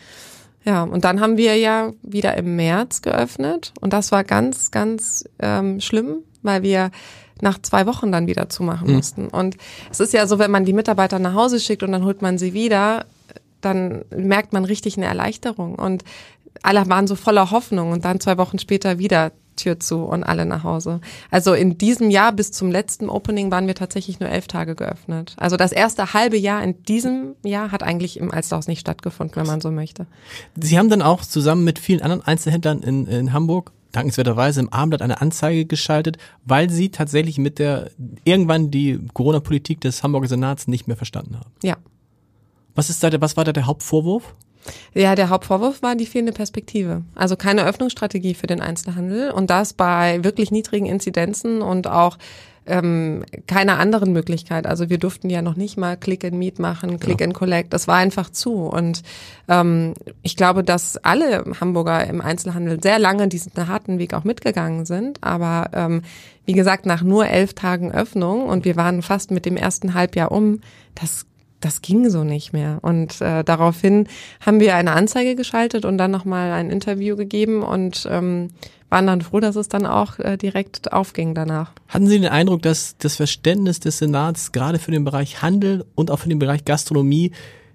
[0.65, 5.29] Ja, und dann haben wir ja wieder im März geöffnet und das war ganz, ganz
[5.39, 6.91] ähm, schlimm, weil wir
[7.41, 8.97] nach zwei Wochen dann wieder zumachen mhm.
[8.97, 9.29] mussten.
[9.29, 9.59] Und
[9.93, 12.37] es ist ja so, wenn man die Mitarbeiter nach Hause schickt und dann holt man
[12.37, 13.05] sie wieder,
[13.65, 15.75] dann merkt man richtig eine Erleichterung.
[15.75, 16.05] Und
[16.63, 20.47] alle waren so voller Hoffnung und dann zwei Wochen später wieder Tür zu und alle
[20.47, 21.01] nach Hause.
[21.31, 25.35] Also in diesem Jahr bis zum letzten Opening waren wir tatsächlich nur elf Tage geöffnet.
[25.39, 29.47] Also das erste halbe Jahr in diesem Jahr hat eigentlich im Alsterhaus nicht stattgefunden, wenn
[29.47, 30.07] man so möchte.
[30.61, 35.03] Sie haben dann auch zusammen mit vielen anderen Einzelhändlern in, in Hamburg dankenswerterweise im Abendblatt
[35.03, 37.91] eine Anzeige geschaltet, weil sie tatsächlich mit der
[38.25, 41.53] irgendwann die Corona-Politik des Hamburger Senats nicht mehr verstanden haben.
[41.63, 41.77] Ja.
[42.75, 44.35] Was ist da der, was war da der Hauptvorwurf?
[44.95, 47.03] Ja, der Hauptvorwurf war die fehlende Perspektive.
[47.15, 52.17] Also keine Öffnungsstrategie für den Einzelhandel und das bei wirklich niedrigen Inzidenzen und auch
[52.67, 54.67] ähm, keine anderen Möglichkeit.
[54.67, 57.29] Also wir durften ja noch nicht mal Click and Meet machen, Click Genau.
[57.29, 57.73] and Collect.
[57.75, 58.55] Das war einfach zu.
[58.67, 59.03] Und
[59.49, 64.87] ähm, ich glaube, dass alle Hamburger im Einzelhandel sehr lange diesen harten Weg auch mitgegangen
[64.87, 65.23] sind.
[65.23, 66.03] Aber ähm,
[66.47, 70.33] wie gesagt, nach nur elf Tagen Öffnung und wir waren fast mit dem ersten Halbjahr
[70.33, 70.61] um,
[70.95, 71.27] das
[71.65, 72.79] das ging so nicht mehr.
[72.83, 74.07] Und äh, daraufhin
[74.45, 78.51] haben wir eine Anzeige geschaltet und dann nochmal ein Interview gegeben und ähm,
[78.91, 81.73] waren dann froh, dass es dann auch äh, direkt aufging danach.
[81.89, 86.11] Hatten Sie den Eindruck, dass das Verständnis des Senats gerade für den Bereich Handel und
[86.11, 87.33] auch für den Bereich Gastronomie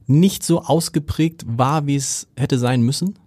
[0.08, 3.19] nicht so ausgeprägt war, wie es hätte sein müssen?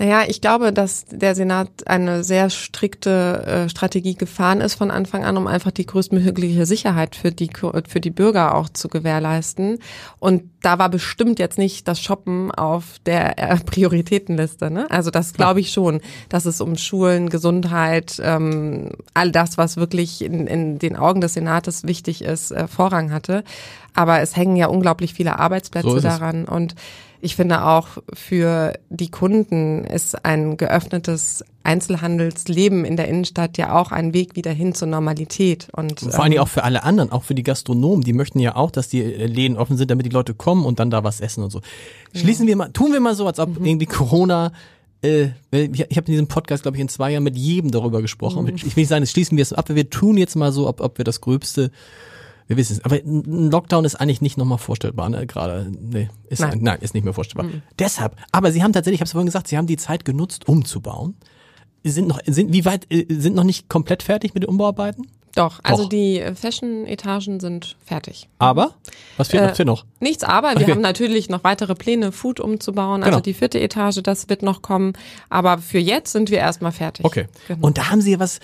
[0.00, 5.24] Naja, ich glaube, dass der Senat eine sehr strikte äh, Strategie gefahren ist von Anfang
[5.24, 7.50] an, um einfach die größtmögliche Sicherheit für die,
[7.88, 9.80] für die Bürger auch zu gewährleisten.
[10.20, 14.70] Und da war bestimmt jetzt nicht das Shoppen auf der äh, Prioritätenliste.
[14.70, 14.88] Ne?
[14.88, 20.22] Also das glaube ich schon, dass es um Schulen, Gesundheit, ähm, all das, was wirklich
[20.22, 23.42] in, in den Augen des Senates wichtig ist, äh, Vorrang hatte.
[23.94, 26.44] Aber es hängen ja unglaublich viele Arbeitsplätze So daran.
[26.44, 26.76] Und
[27.20, 33.92] ich finde auch für die Kunden ist ein geöffnetes Einzelhandelsleben in der Innenstadt ja auch
[33.92, 35.68] ein Weg wieder hin zur Normalität.
[35.72, 38.56] Und Vor allem ähm, auch für alle anderen, auch für die Gastronomen, die möchten ja
[38.56, 41.20] auch, dass die äh, Läden offen sind, damit die Leute kommen und dann da was
[41.20, 41.60] essen und so.
[42.14, 44.52] Schließen wir mal, tun wir mal so, als ob irgendwie Corona
[45.02, 48.02] äh, ich ich habe in diesem Podcast, glaube ich, in zwei Jahren mit jedem darüber
[48.02, 48.50] gesprochen.
[48.54, 50.80] Ich will nicht sagen, jetzt schließen wir es ab, wir tun jetzt mal so, ob,
[50.80, 51.70] ob wir das Gröbste,
[52.48, 52.84] wir wissen es.
[52.84, 55.26] Aber ein Lockdown ist eigentlich nicht nochmal vorstellbar, ne?
[55.26, 56.58] Gerade, nee, ist, nein.
[56.62, 56.80] Nein.
[56.80, 57.50] ist nicht mehr vorstellbar.
[57.78, 60.48] Deshalb, aber Sie haben tatsächlich, ich habe es vorhin gesagt, Sie haben die Zeit genutzt,
[60.48, 61.14] umzubauen.
[61.84, 65.06] Sind noch, sind, wie weit, äh, sind noch nicht komplett fertig mit den Umbauarbeiten?
[65.38, 65.88] Doch, also Doch.
[65.90, 68.28] die äh, Fashion-Etagen sind fertig.
[68.38, 68.74] Aber,
[69.16, 69.84] was fehlt, Äh, noch?
[70.00, 70.72] Nichts aber, wir Okay.
[70.72, 73.20] haben natürlich noch weitere Pläne, Food umzubauen, also Genau.
[73.22, 74.92] die vierte Etage, das wird noch kommen.
[75.30, 77.04] Aber für jetzt sind wir erstmal fertig.
[77.04, 77.26] Okay.
[77.46, 77.66] Genau.
[77.66, 78.40] Und da haben sie ja was,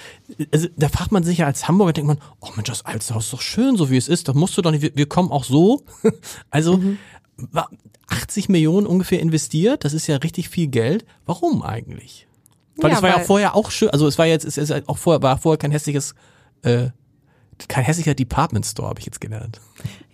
[0.52, 3.32] also da fragt man sich ja als Hamburger, denkt man, oh Mensch, das Alsterhaus ist
[3.32, 5.44] doch schön, so wie es ist, das musst du doch nicht, wir, wir kommen auch
[5.44, 5.82] so.
[6.50, 6.98] Also, Mhm.
[7.36, 7.68] wa-
[8.08, 11.04] 80 Millionen ungefähr investiert, das ist ja richtig viel Geld.
[11.26, 12.26] Warum eigentlich?
[12.76, 14.98] Weil Ja, es war ja vorher auch schön, also es war jetzt, es ist auch
[14.98, 16.14] vorher, war vorher kein hässliches,
[16.64, 16.90] äh,
[17.68, 19.60] kein hässlicher Department Store, habe ich jetzt gelernt.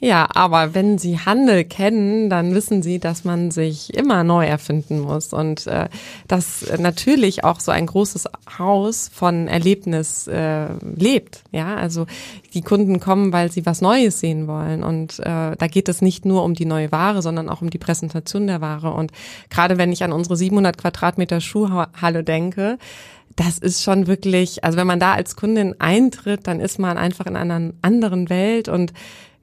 [0.03, 5.01] Ja, aber wenn Sie Handel kennen, dann wissen Sie, dass man sich immer neu erfinden
[5.01, 5.89] muss und äh,
[6.27, 8.27] dass natürlich auch so ein großes
[8.59, 11.45] Haus von Erlebnis äh, lebt.
[11.53, 12.07] Ja, also
[12.55, 16.25] die Kunden kommen, weil sie was Neues sehen wollen und äh, da geht es nicht
[16.25, 18.93] nur um die neue Ware, sondern auch um die Präsentation der Ware.
[18.93, 19.13] Und
[19.51, 22.79] gerade wenn ich an unsere 700 Quadratmeter Schuhhalle denke,
[23.37, 27.27] das ist schon wirklich, also wenn man da als Kundin eintritt, dann ist man einfach
[27.27, 28.93] in einer anderen Welt und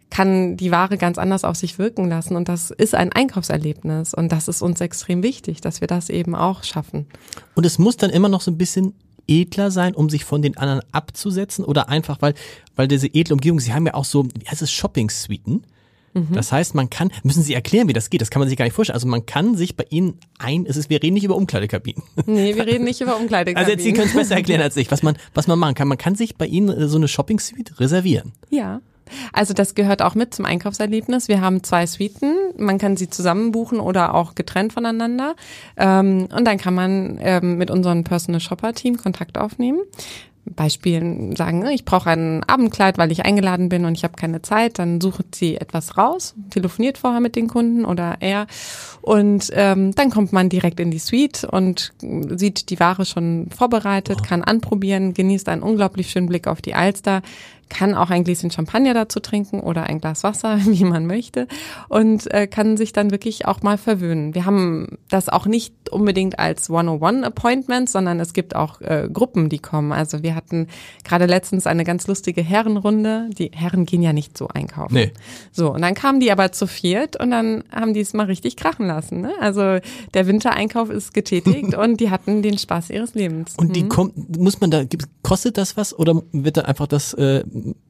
[0.10, 2.36] kann die Ware ganz anders auf sich wirken lassen.
[2.36, 4.14] Und das ist ein Einkaufserlebnis.
[4.14, 7.08] Und das ist uns extrem wichtig, dass wir das eben auch schaffen.
[7.56, 8.94] Und es muss dann immer noch so ein bisschen
[9.28, 12.34] edler sein, um sich von den anderen abzusetzen oder einfach, weil,
[12.76, 15.64] weil diese edle Umgebung, sie haben ja auch so, wie heißt es, Shopping-Suiten.
[16.32, 18.66] Das heißt, man kann, müssen Sie erklären, wie das geht, das kann man sich gar
[18.66, 18.96] nicht vorstellen.
[18.96, 22.04] Also man kann sich bei Ihnen ein, es ist, wir reden nicht über Umkleidekabinen.
[22.26, 23.72] Nee, wir reden nicht über Also Umkleidekabinen.
[23.72, 25.88] jetzt, Sie können es besser erklären als ich, was man, was man machen kann.
[25.88, 28.34] Man kann sich bei Ihnen so eine Shopping-Suite reservieren.
[28.50, 28.82] Ja.
[29.32, 31.28] Also das gehört auch mit zum Einkaufserlebnis.
[31.30, 32.36] Wir haben zwei Suiten.
[32.58, 35.36] Man kann sie zusammen buchen oder auch getrennt voneinander.
[35.78, 39.80] Ähm, und dann kann man ähm, mit unserem Personal Shopper Team Kontakt aufnehmen.
[40.56, 44.80] Beispiel sagen, ich brauche ein Abendkleid, weil ich eingeladen bin und ich habe keine Zeit,
[44.80, 48.48] dann sucht sie etwas raus, telefoniert vorher mit den Kunden oder er
[49.02, 54.24] und ähm, dann kommt man direkt in die Suite und sieht die Ware schon vorbereitet,
[54.24, 57.22] kann anprobieren, genießt einen unglaublich schönen Blick auf die Alster,
[57.70, 61.48] kann auch ein Gläschen Champagner dazu trinken oder ein Glas Wasser, wie man möchte,
[61.90, 64.36] und äh, kann sich dann wirklich auch mal verwöhnen.
[64.36, 69.60] Wir haben das auch nicht unbedingt als 101-Appointment, sondern es gibt auch äh, Gruppen, die
[69.60, 69.92] kommen.
[69.92, 70.68] Also wir hatten
[71.04, 73.30] gerade letztens eine ganz lustige Herrenrunde.
[73.38, 74.94] Die Herren gehen ja nicht so einkaufen.
[74.94, 75.12] Nee.
[75.52, 78.56] So, und dann kamen die aber zu viert und dann haben die es mal richtig
[78.56, 79.22] krachen lassen.
[79.22, 79.34] Ne?
[79.40, 79.80] Also
[80.14, 83.56] der Wintereinkauf ist getätigt und die hatten den Spaß ihres Lebens.
[83.58, 84.84] Und die kommt, muss man da,
[85.24, 87.44] kostet das was oder wird dann einfach das, äh,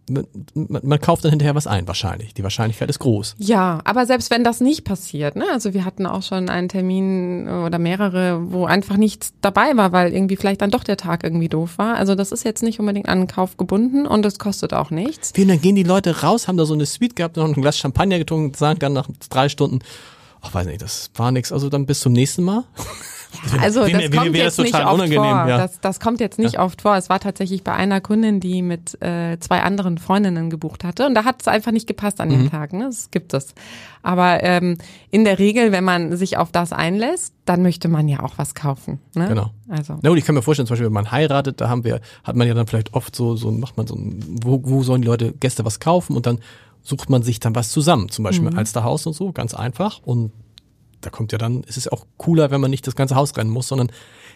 [0.10, 2.34] man, man kauft dann hinterher was ein, wahrscheinlich.
[2.34, 3.36] Die Wahrscheinlichkeit ist groß.
[3.40, 5.46] Ja, aber selbst wenn das nicht passiert, ne?
[5.52, 10.14] Also wir hatten auch schon einen Termin oder mehrere, wo einfach nichts dabei war, weil
[10.14, 11.96] irgendwie vielleicht dann doch der Tag irgendwie doof war.
[11.96, 15.32] Also das ist jetzt nicht unbedingt an den Kauf gebunden und es kostet auch nichts.
[15.36, 17.54] Wie, und dann gehen die Leute raus, haben da so eine Suite gehabt, noch ein
[17.54, 19.80] Glas Champagner getrunken, sagen dann nach drei Stunden,
[20.42, 22.64] ach weiß nicht, das war nix, also dann bis zum nächsten Mal.
[23.62, 25.48] Also Wie- das wie- wie kommt wäre jetzt nicht oft unangenehm, vor.
[25.48, 25.58] ja.
[25.58, 26.96] Das, das kommt jetzt nicht oft vor.
[26.96, 31.14] Es war tatsächlich bei einer Kundin, die mit äh, zwei anderen Freundinnen gebucht hatte und
[31.14, 32.52] da hat es einfach nicht gepasst an dem Mhm.
[32.52, 32.74] Tag.
[32.74, 32.86] Ne?
[32.86, 33.54] Das gibt es.
[34.02, 34.78] Aber ähm,
[35.12, 38.56] in der Regel, wenn man sich auf das einlässt, dann möchte man ja auch was
[38.56, 39.00] kaufen.
[39.14, 39.28] Ne?
[39.28, 39.52] Genau.
[39.70, 42.00] Also Na gut, ich kann mir vorstellen, zum Beispiel, wenn man heiratet, da haben wir,
[42.24, 45.02] hat man ja dann vielleicht oft so, so macht man so ein, wo, wo sollen
[45.02, 46.40] die Leute, Gäste was kaufen und dann
[46.82, 48.08] sucht man sich dann was zusammen.
[48.10, 48.58] Zum Beispiel Mhm.
[48.58, 50.00] Alsterhaus und so, ganz einfach.
[50.04, 50.32] Und
[51.02, 53.50] da kommt ja dann, es ist auch cooler, wenn man nicht das ganze Haus rennen
[53.52, 53.92] muss, sondern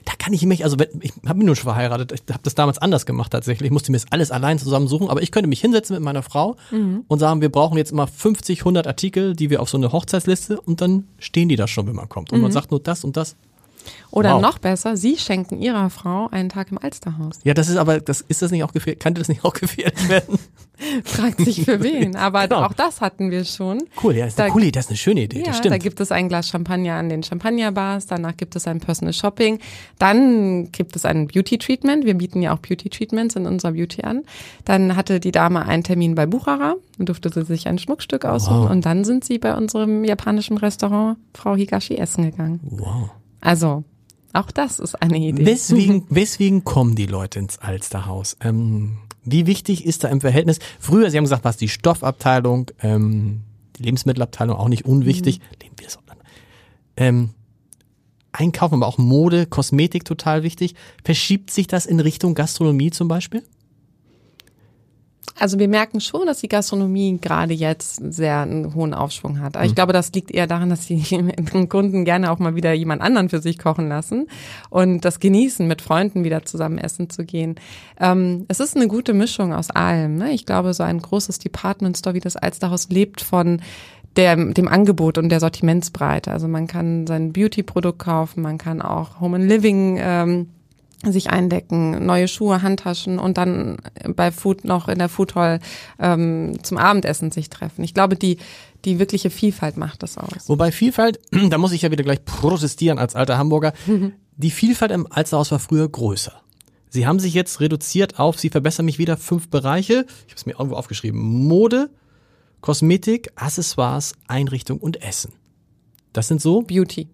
[0.06, 2.56] da kann ich mich, also wenn, ich habe mich nur schon verheiratet, ich habe das
[2.56, 5.62] damals anders gemacht tatsächlich, ich musste mir das alles allein zusammensuchen, aber ich könnte mich
[5.62, 7.04] hinsetzen mit meiner Frau Mhm.
[7.08, 10.60] und sagen, wir brauchen jetzt immer 50, 100 Artikel, die wir auf so eine Hochzeitsliste
[10.60, 12.32] und dann stehen die da schon, wenn man kommt.
[12.32, 12.44] Und Mhm.
[12.44, 13.36] man sagt nur das und das.
[14.12, 14.42] Oder Wow.
[14.42, 17.40] noch besser, Sie schenken Ihrer Frau einen Tag im Alsterhaus.
[17.44, 20.10] Ja, das ist aber, das ist das nicht auch gefährlich, kann das nicht auch gefährlich
[20.10, 20.38] werden?
[21.06, 22.16] Fragt sich für wen.
[22.16, 22.64] Aber Genau.
[22.66, 23.84] auch das hatten wir schon.
[24.04, 25.64] Cool, ja, das ist eine Da- Idee, das ist eine schöne Idee, Ja, das da
[25.70, 25.84] stimmt.
[25.84, 29.60] gibt es ein Glas Champagner an den Champagnerbars, danach gibt es ein Personal Shopping,
[30.00, 32.06] dann gibt es ein Beauty Treatment.
[32.06, 34.24] Wir bieten ja auch Beauty Treatments in unserer Beauty an.
[34.66, 38.64] Dann hatte die Dame einen Termin bei Buchara und durfte sie sich ein Schmuckstück aussuchen
[38.64, 38.72] Wow.
[38.72, 42.60] und dann sind sie bei unserem japanischen Restaurant Frau Higashi essen gegangen.
[42.64, 43.12] Wow.
[43.42, 43.84] Also,
[44.34, 45.46] auch das ist eine Idee.
[45.46, 48.38] Weswegen, weswegen kommen die Leute ins Alsterhaus?
[48.40, 50.60] Ähm, wie wichtig ist da im Verhältnis?
[50.80, 53.42] Früher, Sie haben gesagt, was die Stoffabteilung, ähm,
[53.78, 55.40] die Lebensmittelabteilung auch nicht unwichtig.
[55.40, 55.44] Mhm.
[55.62, 56.00] Leben wir das.
[56.98, 57.32] Ähm,
[58.32, 60.76] Einkaufen, aber auch Mode, Kosmetik total wichtig.
[61.04, 63.44] Verschiebt sich das in Richtung Gastronomie zum Beispiel?
[65.42, 69.54] Also wir merken schon, dass die Gastronomie gerade jetzt sehr einen hohen Aufschwung hat.
[69.54, 69.58] Mhm.
[69.58, 71.02] Aber ich glaube, das liegt eher daran, dass die
[71.70, 74.28] Kunden gerne auch mal wieder jemand anderen für sich kochen lassen
[74.70, 77.56] und das genießen, mit Freunden wieder zusammen essen zu gehen.
[78.00, 80.16] Ähm, es ist eine gute Mischung aus allem.
[80.16, 80.32] Ne?
[80.32, 83.62] Ich glaube, so ein großes Department Store wie das Alsterhaus lebt von
[84.18, 86.32] der, dem Angebot und der Sortimentsbreite.
[86.32, 90.50] Also man kann sein Beauty-Produkt kaufen, man kann auch Home and Living ähm,
[91.04, 93.78] sich eindecken, neue Schuhe, Handtaschen und dann
[94.16, 95.60] bei Food noch in der Food Hall
[96.00, 97.84] ähm, zum Abendessen sich treffen.
[97.84, 98.38] Ich glaube, die
[98.86, 100.48] die wirkliche Vielfalt macht das aus.
[100.48, 103.74] Wobei Vielfalt, da muss ich ja wieder gleich protestieren als alter Hamburger,
[104.38, 106.42] die Vielfalt im Alsterhaus war früher größer.
[106.90, 110.06] Sie haben sich jetzt reduziert auf, Sie verbessern mich wieder, fünf Bereiche.
[110.28, 111.22] Ich habe es mir irgendwo aufgeschrieben.
[111.22, 111.90] Mode,
[112.60, 115.34] Kosmetik, Accessoires, Einrichtung und Essen.
[116.12, 117.08] Das sind so, Beauty.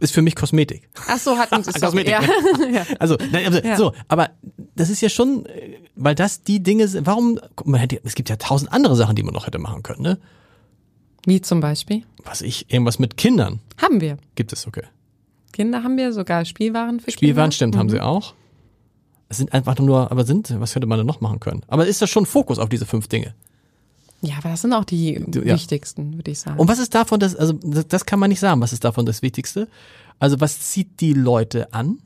[0.00, 0.88] Ist für mich Kosmetik.
[1.08, 1.80] Ach so, es doch.
[1.80, 2.12] Kosmetik,
[2.72, 2.86] Ja.
[2.98, 3.76] Also, nein, also Ja.
[3.76, 4.30] so, aber
[4.74, 8.14] das ist ja schon, äh, weil das die Dinge sind, warum, guck, man hätte, es
[8.14, 10.18] gibt ja tausend andere Sachen, die man noch hätte machen können, ne?
[11.26, 12.02] Wie zum Beispiel?
[12.24, 14.16] Was ich, irgendwas mit Kindern Haben wir.
[14.36, 14.84] gibt es, okay.
[15.52, 17.54] Kinder haben wir, sogar Spielwaren für Spielwaren Kinder.
[17.56, 18.34] stimmt, haben sie auch.
[19.28, 21.62] Es sind einfach nur, aber sind, was hätte man denn noch machen können?
[21.66, 23.34] Aber ist das schon Fokus auf diese fünf Dinge?
[24.22, 25.54] Ja, aber das sind auch die ja.
[25.54, 26.58] wichtigsten, würde ich sagen.
[26.58, 29.22] Und was ist davon das, also das, kann man nicht sagen, was ist davon das
[29.22, 29.68] Wichtigste?
[30.18, 31.98] Also was zieht die Leute an?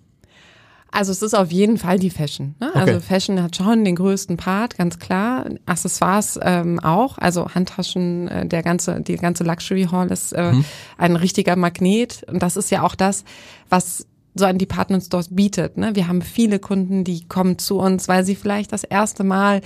[0.92, 2.56] Also es ist auf jeden Fall die Fashion.
[2.58, 2.70] Ne?
[2.70, 2.80] Okay.
[2.80, 5.46] Also Fashion hat schon den größten Part, ganz klar.
[5.64, 7.16] Accessoires ähm, auch.
[7.18, 10.52] Also Handtaschen, äh, der ganze, die ganze Luxury Hall ist äh,
[10.98, 12.24] ein richtiger Magnet.
[12.26, 13.24] Und das ist ja auch das,
[13.68, 15.76] was so ein Department Stores bietet.
[15.76, 15.94] Ne?
[15.94, 19.60] Wir haben viele Kunden, die kommen zu uns, weil sie vielleicht das erste Mal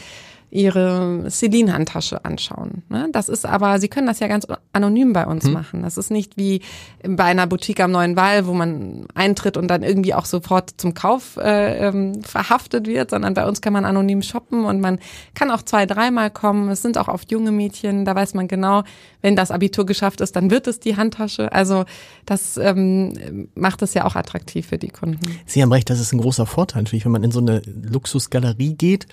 [0.54, 2.84] ihre Celine-Handtasche anschauen.
[2.88, 3.08] Ne?
[3.10, 5.82] Das ist aber, sie können das ja ganz anonym bei uns machen.
[5.82, 6.62] Das ist nicht wie
[7.02, 10.94] bei einer Boutique am Neuen Wall, wo man eintritt und dann irgendwie auch sofort zum
[10.94, 15.00] Kauf äh, ähm, verhaftet wird, sondern bei uns kann man anonym shoppen und man
[15.34, 16.68] kann auch zwei, dreimal kommen.
[16.68, 18.84] Es sind auch oft junge Mädchen, da weiß man genau,
[19.22, 21.50] wenn das Abitur geschafft ist, dann wird es die Handtasche.
[21.50, 21.84] Also
[22.26, 25.36] das ähm, macht es ja auch attraktiv für die Kunden.
[25.46, 28.74] Sie haben recht, das ist ein großer Vorteil natürlich, wenn man in so eine Luxusgalerie
[28.74, 29.08] geht,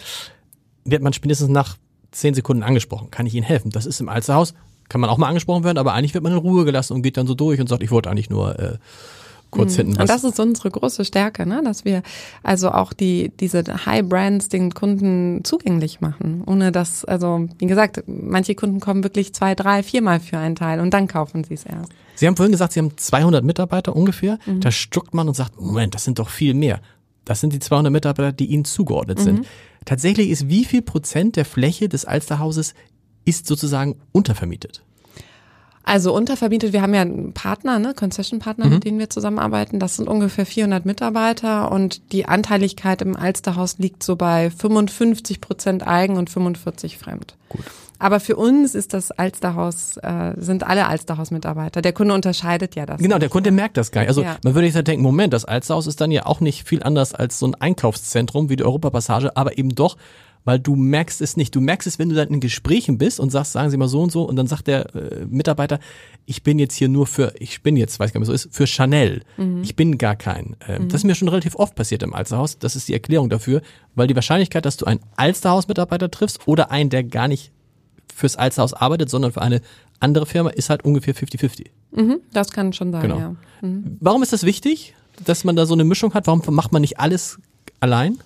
[0.85, 1.77] wird man spätestens nach
[2.11, 3.11] zehn Sekunden angesprochen.
[3.11, 3.71] Kann ich Ihnen helfen?
[3.71, 4.53] Das ist im Alsterhaus,
[4.89, 7.17] kann man auch mal angesprochen werden, aber eigentlich wird man in Ruhe gelassen und geht
[7.17, 8.77] dann so durch und sagt, ich wollte eigentlich nur äh,
[9.51, 10.01] kurz hinten was.
[10.01, 11.61] Und das ist unsere große Stärke, ne?
[11.63, 12.01] dass wir
[12.41, 18.03] also auch die diese High Brands den Kunden zugänglich machen, ohne dass also wie gesagt
[18.07, 21.65] manche Kunden kommen wirklich zwei, drei, viermal für einen Teil und dann kaufen sie es
[21.65, 21.91] erst.
[22.15, 24.37] Sie haben vorhin gesagt, Sie haben 200 Mitarbeiter ungefähr.
[24.45, 26.79] Da stuckt man und sagt, Moment, das sind doch viel mehr.
[27.25, 29.47] Das sind die 200 Mitarbeiter, die Ihnen zugeordnet sind.
[29.85, 32.73] Tatsächlich ist wie viel Prozent der Fläche des Alsterhauses
[33.25, 34.83] ist sozusagen untervermietet?
[35.83, 39.79] Also untervermietet, wir haben ja einen Partner, ne, Concession-Partner, mit denen wir zusammenarbeiten.
[39.79, 45.85] Das sind ungefähr 400 Mitarbeiter und die Anteiligkeit im Alsterhaus liegt so bei 55 Prozent
[45.85, 47.35] eigen und 45 fremd.
[47.49, 47.65] Gut.
[48.01, 51.81] Aber für uns ist das Alsterhaus, äh, sind alle Alsterhaus-Mitarbeiter.
[51.83, 52.99] Der Kunde unterscheidet ja das.
[52.99, 53.57] Genau, der nicht, Kunde ne?
[53.57, 54.09] merkt das gar nicht.
[54.09, 54.37] Also Ja.
[54.43, 57.37] man würde jetzt denken, Moment, das Alsterhaus ist dann ja auch nicht viel anders als
[57.37, 59.97] so ein Einkaufszentrum wie die Europapassage, aber eben doch
[60.43, 61.53] weil du merkst es nicht.
[61.55, 64.01] Du merkst es, wenn du dann in Gesprächen bist und sagst, sagen Sie mal so
[64.01, 65.79] und so und dann sagt der äh, Mitarbeiter,
[66.25, 68.49] ich bin jetzt hier nur für, ich bin jetzt, weiß ich gar nicht, so ist,
[68.51, 69.21] für Chanel.
[69.61, 70.55] Ich bin gar kein.
[70.67, 72.57] Ähm, Das ist mir schon relativ oft passiert im Alsterhaus.
[72.57, 73.61] Das ist die Erklärung dafür,
[73.93, 77.51] weil die Wahrscheinlichkeit, dass du einen Alsterhaus-Mitarbeiter triffst oder einen, der gar nicht
[78.21, 79.61] fürs Alsterhaus arbeitet, sondern für eine
[79.99, 81.67] andere Firma, ist halt ungefähr 50-50.
[81.91, 83.17] Mhm, das kann schon sein, Genau.
[83.17, 83.35] ja.
[83.99, 86.25] Warum ist das wichtig, dass man da so eine Mischung hat?
[86.27, 87.37] Warum macht man nicht alles
[87.79, 88.17] allein?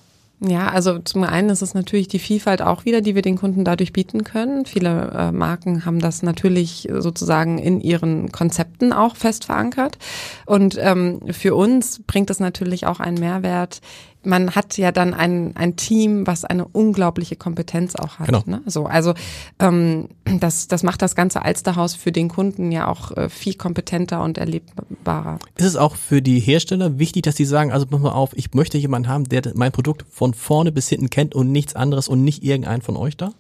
[0.41, 3.63] Ja, also zum einen ist es natürlich die Vielfalt auch wieder, die wir den Kunden
[3.63, 4.65] dadurch bieten können.
[4.65, 9.97] Viele äh, Marken haben das natürlich sozusagen in ihren Konzepten auch fest verankert.
[10.45, 13.79] Und ähm, für uns bringt es natürlich auch einen Mehrwert.
[14.25, 18.27] Man hat ja dann ein, ein Team, was eine unglaubliche Kompetenz auch hat.
[18.27, 18.43] Genau.
[18.45, 18.61] Ne?
[18.65, 19.13] So, also
[19.59, 20.09] ähm,
[20.39, 24.38] das, das macht das ganze Alsterhaus für den Kunden ja auch äh, viel kompetenter und
[24.38, 25.39] erlebbarer.
[25.55, 28.53] Ist es auch für die Hersteller wichtig, dass die sagen, also pass mal auf, ich
[28.53, 32.23] möchte jemanden haben, der mein Produkt von vorne bis hinten kennt und nichts anderes und
[32.23, 33.31] nicht irgendeinen von euch da?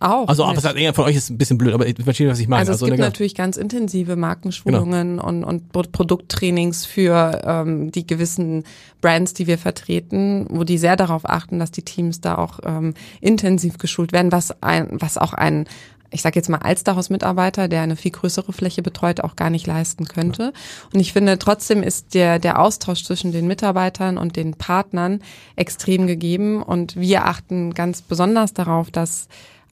[0.00, 0.28] Auch.
[0.28, 2.60] Also, aber irgendeiner von euch ist ein bisschen blöd, aber ich verstehe, was ich meine.
[2.60, 8.06] Also es gibt eine- natürlich ganz intensive Markenschulungen und, und Pro- Produkttrainings für ähm, die
[8.06, 8.64] gewissen
[9.00, 12.94] Brands, die wir vertreten, wo die sehr darauf achten, dass die Teams da auch ähm,
[13.20, 15.64] intensiv geschult werden, was ein, was auch ein
[16.12, 20.04] ich sage jetzt mal Alsterhaus-Mitarbeiter, der eine viel größere Fläche betreut, auch gar nicht leisten
[20.06, 20.52] könnte.
[20.94, 25.20] Und ich finde, trotzdem ist der, der Austausch zwischen den Mitarbeitern und den Partnern
[25.56, 26.62] extrem gegeben.
[26.62, 29.26] Und wir achten ganz besonders darauf, dass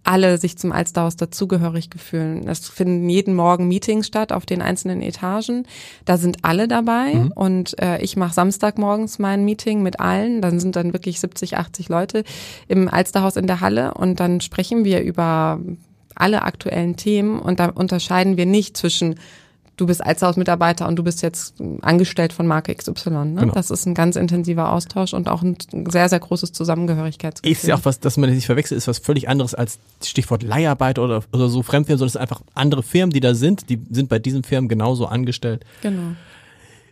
[0.05, 2.47] alle sich zum Alsterhaus dazugehörig fühlen.
[2.47, 5.67] Es finden jeden Morgen Meetings statt auf den einzelnen Etagen.
[6.05, 10.43] Da sind alle dabei und äh, ich mache Samstagmorgens mein Meeting mit allen.
[10.43, 12.25] Dann sind dann wirklich 70, 80 Leute
[12.69, 15.59] im Alsterhaus in der Halle und dann sprechen wir über
[16.15, 19.17] alle aktuellen Themen und da unterscheiden wir nicht zwischen
[19.77, 23.11] du bist Alsterhaus-Mitarbeiter und du bist jetzt angestellt von Marke XY.
[23.11, 23.35] Ne?
[23.41, 23.55] Genau.
[23.55, 25.57] Das ist ein ganz intensiver Austausch und auch ein
[25.91, 27.53] sehr, sehr großes Zusammengehörigkeitsgefühl.
[27.53, 30.99] ist ja auch was, dass man nicht verwechselt, ist was völlig anderes als Stichwort Leiharbeit
[30.99, 34.09] oder, oder so Fremdfirmen, sondern es sind einfach andere Firmen, die da sind, die sind
[34.09, 35.65] bei diesen Firmen genauso angestellt.
[35.83, 36.13] Genau.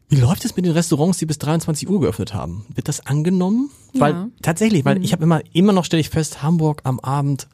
[0.09, 2.67] Wie läuft es mit den Restaurants, die bis 23 Uhr geöffnet haben?
[2.75, 3.71] Wird das angenommen?
[3.95, 4.29] Weil Ja.
[4.43, 7.49] tatsächlich, weil ich habe immer immer noch stelle ich fest, Hamburg am Abend,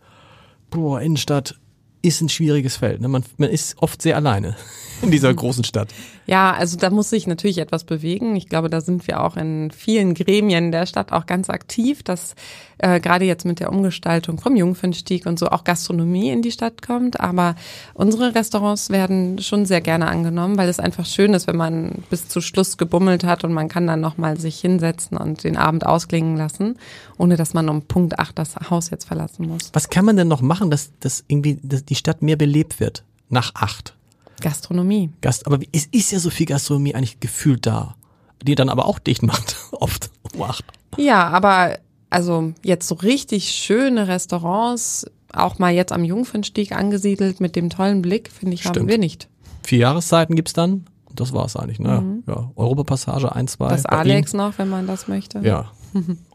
[0.71, 1.57] boah, Innenstadt
[2.03, 3.01] ist ein schwieriges Feld.
[3.01, 3.09] Ne?
[3.09, 4.57] Man, man ist oft sehr alleine
[5.03, 5.93] in dieser großen Stadt.
[6.29, 8.37] Ja, also da muss sich natürlich etwas bewegen.
[8.37, 12.35] Ich glaube, da sind wir auch in vielen Gremien der Stadt auch ganz aktiv, dass
[12.77, 16.83] äh, gerade jetzt mit der Umgestaltung vom Jungfernstieg und so auch Gastronomie in die Stadt
[16.83, 17.19] kommt.
[17.19, 17.57] Aber
[17.95, 22.29] unsere Restaurants werden schon sehr gerne angenommen, weil es einfach schön ist, wenn man bis
[22.29, 26.37] zu Schluss gebummelt hat und man kann dann nochmal sich hinsetzen und den Abend ausklingen
[26.37, 26.77] lassen,
[27.17, 29.71] ohne dass man um Punkt acht das Haus jetzt verlassen muss.
[29.73, 33.03] Was kann man denn noch machen, dass, dass irgendwie dass die Stadt mehr belebt wird?
[33.31, 33.95] Nach acht.
[34.41, 35.11] Gastronomie.
[35.21, 37.97] Gast, aber es ist ja so viel Gastronomie eigentlich gefühlt da,
[38.43, 40.65] die dann aber auch dicht macht, oft um acht.
[40.97, 41.79] Ja, aber
[42.11, 48.03] also jetzt so richtig schöne Restaurants, auch mal jetzt am Jungfernstieg angesiedelt mit dem tollen
[48.03, 48.91] Blick, finde ich, haben Stimmt.
[48.91, 49.29] wir nicht.
[49.63, 50.87] Vier Jahreszeiten gibt's dann.
[51.05, 52.23] Und Das war's eigentlich, ne?
[52.27, 53.67] Ja, Europapassage, ein, zwei.
[53.67, 53.71] Mhm.
[53.71, 55.41] Das bei Alex noch, wenn man das möchte.
[55.41, 55.71] Ja.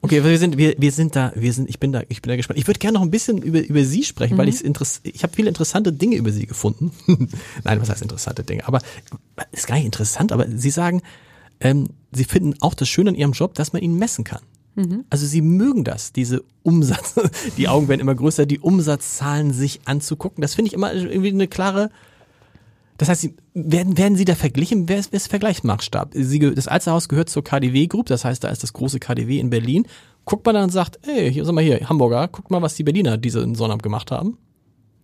[0.01, 2.35] Okay, wir sind, wir, wir sind da, wir sind, ich bin da, ich bin da
[2.35, 2.59] gespannt.
[2.59, 4.37] Ich würde gerne noch ein bisschen über, über Sie sprechen, Mhm.
[4.39, 6.91] weil ich interess ich habe viele interessante Dinge über Sie gefunden.
[7.63, 8.67] Nein, was heißt interessante Dinge?
[8.67, 8.79] Aber
[9.51, 11.01] ist gar nicht interessant, aber Sie sagen,
[11.59, 14.41] ähm, Sie finden auch das Schöne an Ihrem Job, dass man ihn messen kann.
[14.75, 15.05] Mhm.
[15.09, 17.15] Also Sie mögen das, diese Umsatz,
[17.57, 20.41] die Augen werden immer größer, die Umsatzzahlen sich anzugucken.
[20.41, 21.89] Das finde ich immer irgendwie eine klare,
[22.97, 24.87] das heißt, werden, werden Sie da verglichen?
[24.87, 26.11] Wer ist, wer ist Vergleichsmaßstab?
[26.13, 29.49] Sie, das Alsterhaus gehört zur KDW Group, das heißt, da ist das große KDW in
[29.49, 29.87] Berlin.
[30.25, 32.83] Guckt man dann und sagt, ey, hier, sag mal hier, Hamburger, guckt mal, was die
[32.83, 34.37] Berliner diesen Sonnabend gemacht haben.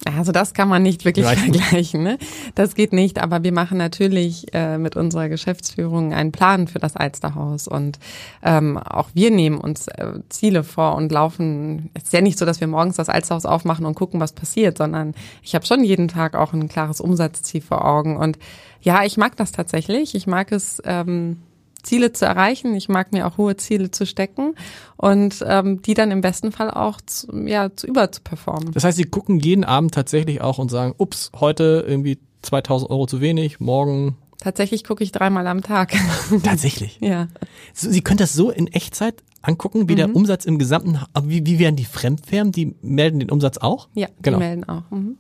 [0.06, 1.38] Also das kann man nicht wirklich Nein.
[1.38, 2.04] vergleichen.
[2.04, 2.18] Ne?
[2.56, 6.96] Das geht nicht, aber wir machen natürlich äh, mit unserer Geschäftsführung einen Plan für das
[6.96, 8.00] Alsterhaus und
[8.42, 11.90] ähm, auch wir nehmen uns äh, Ziele vor und laufen.
[11.94, 14.78] Es ist ja nicht so, dass wir morgens das Alsterhaus aufmachen und gucken, was passiert,
[14.78, 18.38] sondern ich habe schon jeden Tag auch ein klares Umsatzziel vor Augen und
[18.82, 20.16] ja, ich mag das tatsächlich.
[20.16, 20.82] Ich mag es.
[20.86, 21.40] Ähm,
[21.84, 22.74] Ziele zu erreichen.
[22.76, 24.56] Ich mag mir auch hohe Ziele zu stecken
[24.98, 28.72] und ähm, die dann im besten Fall auch zu, ja, zu über zu performen.
[28.74, 33.06] Das heißt, Sie gucken jeden Abend tatsächlich auch und sagen, ups, heute irgendwie 2000 Euro
[33.08, 35.92] zu wenig, morgen Tatsächlich gucke ich dreimal am Tag.
[36.44, 36.98] tatsächlich.
[37.02, 37.28] ja.
[37.74, 39.98] Sie können das so in Echtzeit angucken, wie Mhm.
[39.98, 43.89] der Umsatz im gesamten, wie, wie werden die Fremdfirmen, die melden den Umsatz auch?
[43.96, 44.38] Ja, Genau.
[44.38, 44.84] die melden auch.
[44.92, 45.18] Mhm.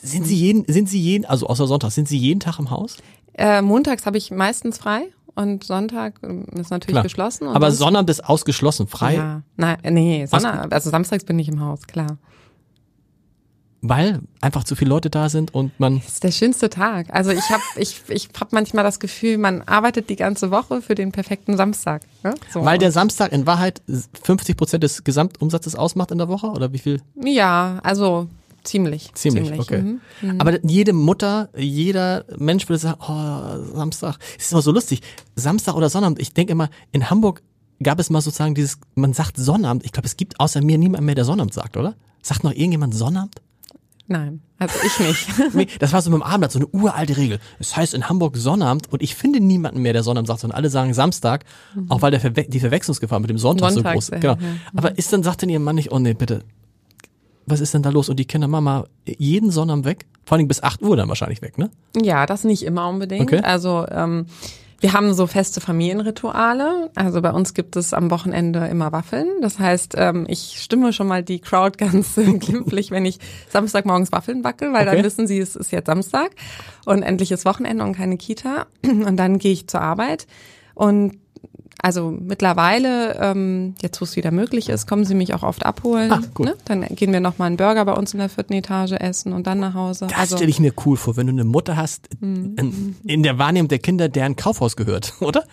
[0.00, 2.98] Sind Sie jeden, sind Sie jeden, also außer Sonntag, sind Sie jeden Tag im Haus?
[3.34, 7.02] Äh, montags habe ich meistens frei und Sonntag ähm, ist natürlich Klar.
[7.04, 7.48] geschlossen.
[7.48, 9.14] Aber Sonnabend ist ausgeschlossen, frei.
[9.14, 12.18] Ja, nein, nee, Sonntag, also samstags bin ich im Haus, klar.
[13.80, 15.98] weil einfach zu viele Leute da sind und man.
[16.00, 17.06] Das ist der schönste Tag.
[17.10, 20.94] Also ich habe ich, ich hab manchmal das Gefühl, man arbeitet die ganze Woche für
[20.96, 22.02] den perfekten Samstag.
[22.24, 22.34] Ne?
[22.50, 22.64] So.
[22.64, 23.80] Weil der Samstag in Wahrheit
[24.24, 27.00] 50 Prozent des Gesamtumsatzes ausmacht in der Woche oder wie viel?
[27.22, 28.28] Ja, also
[28.64, 29.12] ziemlich.
[29.14, 29.82] Ziemlich, okay.
[29.82, 30.40] Mhm.
[30.40, 34.18] Aber jede Mutter, jeder Mensch würde sagen, oh, Samstag.
[34.38, 35.02] Es ist immer so lustig.
[35.36, 36.20] Samstag oder Sonnabend.
[36.20, 37.42] Ich denke immer, in Hamburg
[37.82, 39.84] gab es mal sozusagen dieses, man sagt Sonnabend.
[39.84, 41.96] Ich glaube, es gibt außer mir niemand mehr, der Sonnabend sagt, oder?
[42.22, 43.36] Sagt noch irgendjemand Sonnabend?
[44.10, 45.28] Nein, also ich nicht.
[45.54, 47.40] nee, das war so mit dem Abendblatt, so eine uralte Regel.
[47.58, 50.70] Es heißt in Hamburg Sonnabend und ich finde niemanden mehr, der Sonnabend sagt, sondern alle
[50.70, 51.90] sagen Samstag, mhm.
[51.90, 54.20] auch weil der Verwe die Verwechslungsgefahr mit dem Sonntag Sonntag so groß ist.
[54.22, 54.34] Genau.
[54.34, 54.48] Ja.
[54.74, 56.42] Aber ist dann, sagt denn ihr Mann nicht, oh nee, bitte,
[57.50, 58.08] was ist denn da los?
[58.08, 60.06] Und die Kinder, Mama, jeden Sonnabend weg?
[60.24, 61.70] Vor allem bis 8 Uhr dann wahrscheinlich weg, ne?
[61.96, 63.22] Ja, das nicht immer unbedingt.
[63.22, 63.40] Okay.
[63.42, 64.26] Also ähm,
[64.80, 66.90] wir haben so feste Familienrituale.
[66.94, 69.26] Also bei uns gibt es am Wochenende immer Waffeln.
[69.40, 73.18] Das heißt, ähm, ich stimme schon mal die Crowd ganz glimpflich, wenn ich
[73.48, 74.96] Samstagmorgens Waffeln backe, weil okay.
[74.96, 76.30] dann wissen sie, es ist jetzt Samstag
[76.84, 78.66] und endlich ist Wochenende und keine Kita.
[78.88, 80.26] Und dann gehe ich zur Arbeit.
[80.74, 81.18] Und
[81.80, 86.10] also mittlerweile, ähm, jetzt wo es wieder möglich ist, kommen sie mich auch oft abholen.
[86.10, 86.46] Ah, gut.
[86.46, 86.54] Ne?
[86.64, 89.60] Dann gehen wir nochmal einen Burger bei uns in der vierten Etage essen und dann
[89.60, 90.08] nach Hause.
[90.08, 92.96] Das also, stelle ich mir cool vor, wenn du eine Mutter hast, mhm.
[93.04, 95.44] in der Wahrnehmung der Kinder, deren Kaufhaus gehört, oder?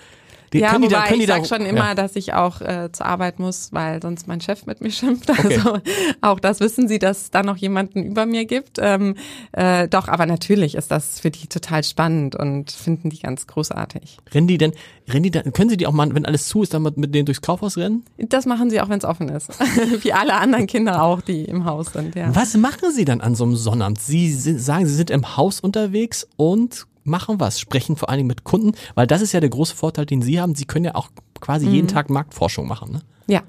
[0.55, 1.95] Die, ja, können die da, können ich sag schon immer, ja.
[1.95, 5.29] dass ich auch äh, zur Arbeit muss, weil sonst mein Chef mit mir schimpft.
[5.29, 5.91] Also okay.
[6.21, 8.77] auch das wissen sie, dass es da noch jemanden über mir gibt.
[8.79, 9.15] Ähm,
[9.51, 14.17] äh, doch, aber natürlich ist das für die total spannend und finden die ganz großartig.
[14.33, 14.71] Rennen die denn,
[15.09, 17.25] rennen die dann, können sie die auch mal, wenn alles zu ist, dann mit denen
[17.25, 18.05] durchs Kaufhaus rennen?
[18.17, 19.49] Das machen sie auch, wenn es offen ist.
[20.03, 22.33] Wie alle anderen Kinder auch, die im Haus sind, ja.
[22.33, 23.99] Was machen sie dann an so einem Sonnabend?
[23.99, 28.43] Sie sagen, sie sind im Haus unterwegs und machen was, sprechen vor allen Dingen mit
[28.43, 30.55] Kunden, weil das ist ja der große Vorteil, den Sie haben.
[30.55, 31.73] Sie können ja auch quasi mhm.
[31.73, 32.91] jeden Tag Marktforschung machen.
[32.91, 33.01] Ne?
[33.27, 33.41] Ja,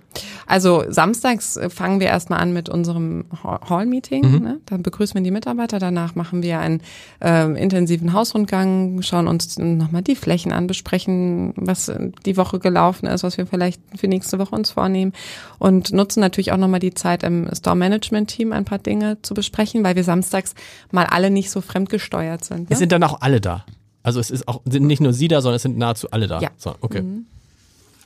[0.46, 4.30] also samstags fangen wir erstmal an mit unserem Hall-Meeting.
[4.30, 4.38] Mhm.
[4.38, 4.60] Ne?
[4.64, 5.78] Dann begrüßen wir die Mitarbeiter.
[5.78, 6.80] Danach machen wir einen
[7.22, 11.92] äh, intensiven Hausrundgang, schauen uns nochmal die Flächen an, besprechen, was
[12.24, 15.12] die Woche gelaufen ist, was wir vielleicht für nächste Woche uns vornehmen
[15.58, 19.96] und nutzen natürlich auch nochmal die Zeit im Store-Management-Team ein paar Dinge zu besprechen, weil
[19.96, 20.54] wir samstags
[20.90, 22.60] mal alle nicht so fremdgesteuert sind.
[22.60, 22.66] Ne?
[22.70, 23.66] Es sind dann auch alle da.
[24.02, 26.40] Also es ist auch, sind nicht nur Sie da, sondern es sind nahezu alle da.
[26.40, 26.50] Ja.
[26.56, 27.02] So, okay.
[27.02, 27.26] Mhm.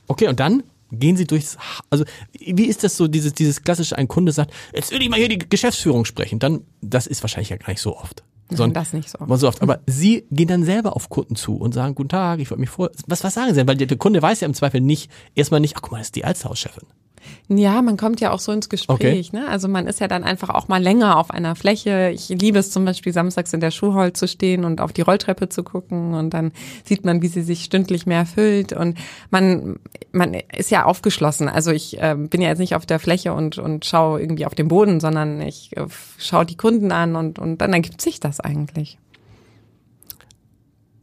[0.07, 1.57] Okay, und dann gehen Sie durchs,
[1.89, 5.17] also wie ist das so, dieses, dieses klassische, ein Kunde sagt, jetzt will ich mal
[5.17, 8.23] hier die Geschäftsführung sprechen, dann, das ist wahrscheinlich ja gar nicht so oft.
[8.49, 9.39] Sondern, das nicht so oft.
[9.39, 9.61] so oft.
[9.61, 12.69] Aber Sie gehen dann selber auf Kunden zu und sagen, guten Tag, ich wollte mich
[12.69, 13.67] vor, was, was sagen Sie denn?
[13.67, 16.15] Weil der Kunde weiß ja im Zweifel nicht, erstmal nicht, ach guck mal, das ist
[16.15, 16.83] die Alsterhauschefin.
[17.47, 19.29] Ja, man kommt ja auch so ins Gespräch.
[19.29, 19.37] Okay.
[19.37, 19.47] Ne?
[19.47, 22.11] Also man ist ja dann einfach auch mal länger auf einer Fläche.
[22.13, 25.49] Ich liebe es zum Beispiel samstags in der Schuhholz zu stehen und auf die Rolltreppe
[25.49, 26.51] zu gucken und dann
[26.83, 28.97] sieht man, wie sie sich stündlich mehr füllt und
[29.29, 29.79] man
[30.11, 31.49] man ist ja aufgeschlossen.
[31.49, 34.55] Also ich äh, bin ja jetzt nicht auf der Fläche und und schaue irgendwie auf
[34.55, 35.85] den Boden, sondern ich äh,
[36.17, 38.97] schaue die Kunden an und und dann ergibt sich das eigentlich.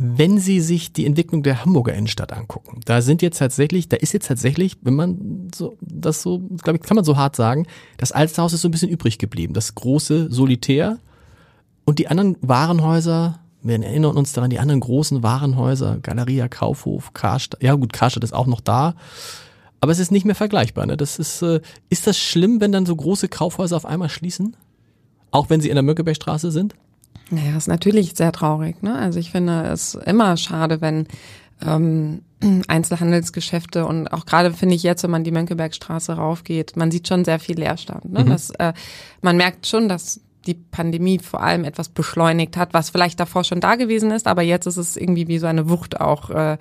[0.01, 4.13] Wenn Sie sich die Entwicklung der Hamburger Innenstadt angucken, da sind jetzt tatsächlich, da ist
[4.13, 8.13] jetzt tatsächlich, wenn man so, das so, glaube ich, kann man so hart sagen, das
[8.13, 9.55] Alsterhaus ist so ein bisschen übrig geblieben.
[9.55, 10.99] Das große Solitär
[11.85, 17.61] und die anderen Warenhäuser, wir erinnern uns daran, die anderen großen Warenhäuser, Galeria, Kaufhof, Karstadt,
[17.61, 18.95] ja gut, Karstadt ist auch noch da,
[19.81, 20.87] aber es ist nicht mehr vergleichbar.
[20.87, 20.97] Ne?
[20.97, 24.57] Das ist, äh, ist das schlimm, wenn dann so große Kaufhäuser auf einmal schließen?
[25.33, 26.77] Auch wenn sie in der Mönckebergstraße sind?
[27.31, 28.83] Naja, ist natürlich sehr traurig.
[28.83, 28.95] Ne?
[28.95, 31.07] Also ich finde es immer schade, wenn
[31.65, 32.23] ähm,
[32.69, 37.25] Einzelhandelsgeschäfte und auch gerade finde ich jetzt, wenn man die Mönckebergstraße raufgeht, man sieht schon
[37.25, 38.13] sehr viel Leerstand.
[38.13, 38.25] Ne?
[38.25, 38.29] Mhm.
[38.29, 38.73] Das, äh,
[39.21, 43.61] man merkt schon, dass die Pandemie vor allem etwas beschleunigt hat, was vielleicht davor schon
[43.61, 46.57] da gewesen ist, aber jetzt ist es irgendwie wie so eine Wucht auch äh,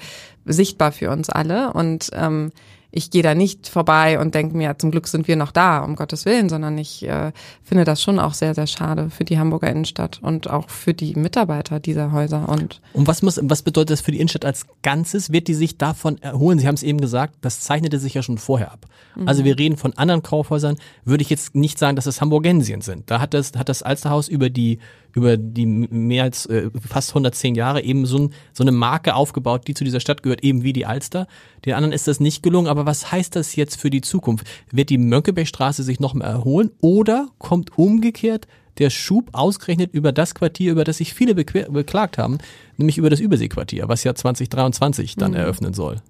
[0.45, 1.71] sichtbar für uns alle.
[1.71, 2.51] Und ähm,
[2.97, 5.95] ich gehe da nicht vorbei und denke mir, zum Glück sind wir noch da, um
[5.95, 7.31] Gottes Willen, sondern ich äh,
[7.63, 11.13] finde das schon auch sehr, sehr schade für die Hamburger Innenstadt und auch für die
[11.13, 12.49] Mitarbeiter dieser Häuser.
[12.49, 15.31] Und, und was muss, was bedeutet das für die Innenstadt als Ganzes?
[15.31, 16.57] Wird die sich davon erholen?
[16.57, 18.87] Sie haben es eben gesagt, das zeichnete sich ja schon vorher ab.
[19.15, 19.27] Mhm.
[19.27, 23.11] Also wir reden von anderen Kaufhäusern, würde ich jetzt nicht sagen, dass es Hamburgensien sind.
[23.11, 24.79] Da hat das, hat das Alsterhaus über die
[25.17, 29.67] über die mehr als äh, fast 110 Jahre eben so, ein, so eine Marke aufgebaut,
[29.67, 31.27] die zu dieser Stadt gehört, eben wie die Alster.
[31.65, 34.45] Den anderen ist das nicht gelungen, aber was heißt das jetzt für die Zukunft?
[34.71, 38.47] Wird die Mönckebergstraße sich noch mal erholen oder kommt umgekehrt
[38.77, 42.37] der Schub ausgerechnet über das Quartier, über das sich viele beklagt haben,
[42.77, 45.37] nämlich über das Überseequartier, was ja 2023 dann mhm.
[45.37, 46.01] eröffnen soll?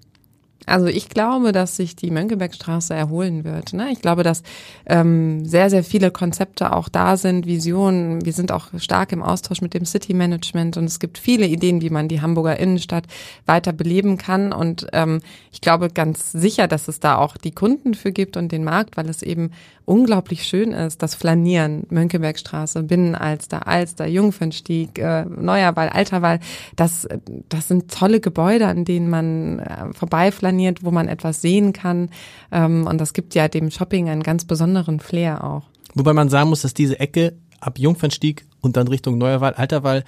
[0.68, 3.72] Also ich glaube, dass sich die Mönckebergstraße erholen wird.
[3.72, 3.90] Ne?
[3.92, 4.44] Ich glaube, dass
[4.86, 8.26] ähm, sehr, sehr viele Konzepte auch da sind, Visionen.
[8.26, 11.82] Wir sind auch stark im Austausch mit dem City Management und es gibt viele Ideen,
[11.82, 13.06] wie man die Hamburger Innenstadt
[13.46, 14.52] weiter beleben kann.
[14.52, 15.22] Und ähm,
[15.54, 18.98] ich glaube ganz sicher, dass es da auch die Kunden für gibt und den Markt,
[18.98, 19.52] weil es eben
[19.88, 26.42] unglaublich schön ist, das Flanieren, Mönckebergstraße, Binnenalster, Alster, Jungfernstieg, äh, Neuerwall, Alterwall.
[26.76, 27.08] Das,
[27.48, 32.10] das sind tolle Gebäude, an denen man äh, vorbeiflaniert wo man etwas sehen kann.
[32.52, 35.64] Ähm, und das gibt ja dem Shopping einen ganz besonderen Flair auch.
[35.96, 40.04] Wobei man sagen muss, dass diese Ecke ab Jungfernstieg und dann Richtung Neuerwall, Alterwall,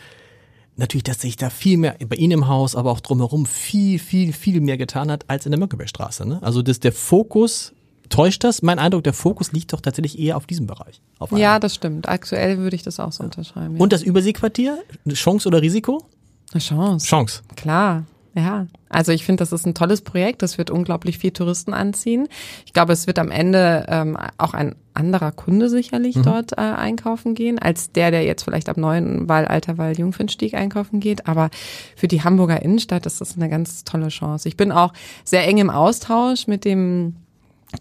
[0.76, 4.34] natürlich, dass sich da viel mehr bei Ihnen im Haus, aber auch drumherum viel, viel,
[4.34, 6.28] viel mehr getan hat als in der Mönckebergstraße.
[6.28, 6.40] Ne?
[6.42, 7.74] Also das, der Fokus
[8.10, 8.62] Täuscht das?
[8.62, 11.01] Mein Eindruck, der Fokus liegt doch tatsächlich eher auf diesem Bereich.
[11.20, 12.10] Auf ja, das stimmt.
[12.10, 13.76] Aktuell würde ich das auch so unterschreiben.
[13.76, 13.82] Ja.
[13.82, 14.80] Und das Überseequartier?
[15.14, 16.03] Chance oder Risiko?
[16.51, 17.05] Eine Chance.
[17.05, 17.41] Chance.
[17.55, 18.05] Klar.
[18.36, 20.41] Ja, also ich finde, das ist ein tolles Projekt.
[20.41, 22.28] Das wird unglaublich viel Touristen anziehen.
[22.66, 26.24] Ich glaube, es wird am Ende ähm, auch ein anderer Kunde sicherlich mhm.
[26.24, 30.99] dort äh, einkaufen gehen, als der, der jetzt vielleicht am neuen Wahl Alterwall Jungfernstieg einkaufen
[30.99, 31.28] geht.
[31.28, 31.49] Aber
[31.95, 34.47] für die Hamburger Innenstadt ist das eine ganz tolle Chance.
[34.47, 34.93] Ich bin auch
[35.24, 37.16] sehr eng im Austausch mit dem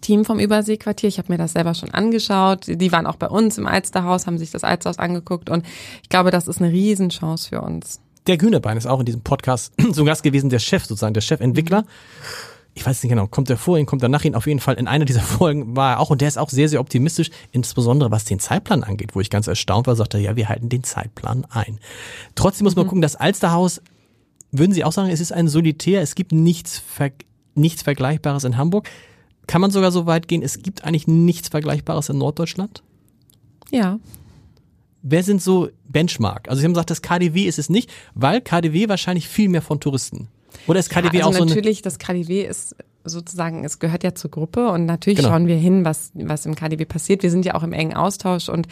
[0.00, 1.08] Team vom Überseequartier.
[1.08, 2.66] Ich habe mir das selber schon angeschaut.
[2.68, 5.66] Die waren auch bei uns im Alsterhaus, haben sich das Alsterhaus angeguckt und
[6.02, 9.72] ich glaube, das ist eine Riesenchance für uns der Gühnebein ist auch in diesem Podcast
[9.92, 11.84] zu Gast gewesen, der Chef sozusagen, der Chefentwickler.
[12.74, 14.36] Ich weiß nicht genau, kommt er vor ihn, kommt er nach ihn?
[14.36, 16.68] Auf jeden Fall in einer dieser Folgen war er auch und der ist auch sehr,
[16.68, 20.36] sehr optimistisch, insbesondere was den Zeitplan angeht, wo ich ganz erstaunt war, sagt er, ja,
[20.36, 21.80] wir halten den Zeitplan ein.
[22.34, 22.88] Trotzdem muss man mhm.
[22.90, 23.80] gucken, das Alsterhaus,
[24.52, 26.82] würden Sie auch sagen, es ist ein Solitär, es gibt nichts,
[27.54, 28.88] nichts Vergleichbares in Hamburg.
[29.48, 32.84] Kann man sogar so weit gehen, es gibt eigentlich nichts Vergleichbares in Norddeutschland?
[33.72, 33.98] Ja,
[35.02, 36.48] wer sind so Benchmark?
[36.48, 39.80] Also Sie haben gesagt, das KDW ist es nicht, weil KDW wahrscheinlich viel mehr von
[39.80, 40.28] Touristen.
[40.66, 44.14] Oder ist KDW ja, also auch so natürlich, das KDW ist sozusagen, es gehört ja
[44.14, 45.30] zur Gruppe und natürlich genau.
[45.30, 47.22] schauen wir hin, was, was im KDW passiert.
[47.22, 48.68] Wir sind ja auch im engen Austausch und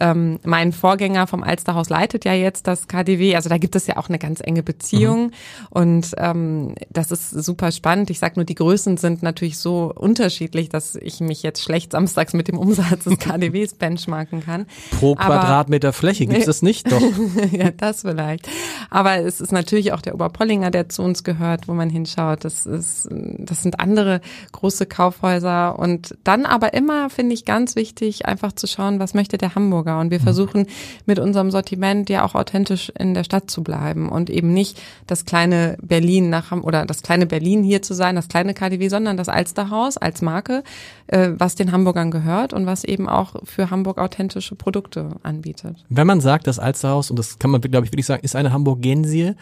[0.00, 3.34] ähm, mein Vorgänger vom Alsterhaus leitet ja jetzt das KDW.
[3.34, 5.32] Also da gibt es ja auch eine ganz enge Beziehung mhm.
[5.70, 8.10] und ähm, das ist super spannend.
[8.10, 12.32] Ich sag nur, die Größen sind natürlich so unterschiedlich, dass ich mich jetzt schlecht samstags
[12.32, 14.66] mit dem Umsatz des KDWs benchmarken kann.
[14.98, 17.02] Pro Aber, Quadratmeter Fläche gibt es nicht, doch.
[17.52, 18.48] ja, das vielleicht.
[18.90, 22.44] Aber es ist natürlich auch der Oberpollinger, der zu uns gehört, wo man hinschaut.
[22.44, 24.20] Das ist, das sind andere
[24.52, 29.38] große Kaufhäuser und dann aber immer finde ich ganz wichtig, einfach zu schauen, was möchte
[29.38, 29.98] der Hamburger.
[30.00, 30.24] Und wir mhm.
[30.24, 30.66] versuchen
[31.06, 35.24] mit unserem Sortiment ja auch authentisch in der Stadt zu bleiben und eben nicht das
[35.24, 39.28] kleine Berlin nach oder das kleine Berlin hier zu sein, das kleine KDW, sondern das
[39.28, 40.62] Alsterhaus als Marke,
[41.08, 45.84] äh, was den Hamburgern gehört und was eben auch für Hamburg authentische Produkte anbietet.
[45.88, 48.52] Wenn man sagt, das Alsterhaus, und das kann man, glaube ich, wirklich sagen, ist eine
[48.52, 49.34] Hamburgensie,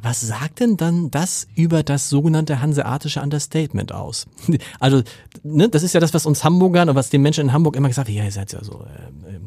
[0.00, 4.26] was sagt denn dann das über das sogenannte hanseatische Understatement aus?
[4.80, 5.02] Also,
[5.42, 7.88] ne, das ist ja das, was uns Hamburgern und was den Menschen in Hamburg immer
[7.88, 9.38] gesagt wird, ja, ihr seid ja so äh,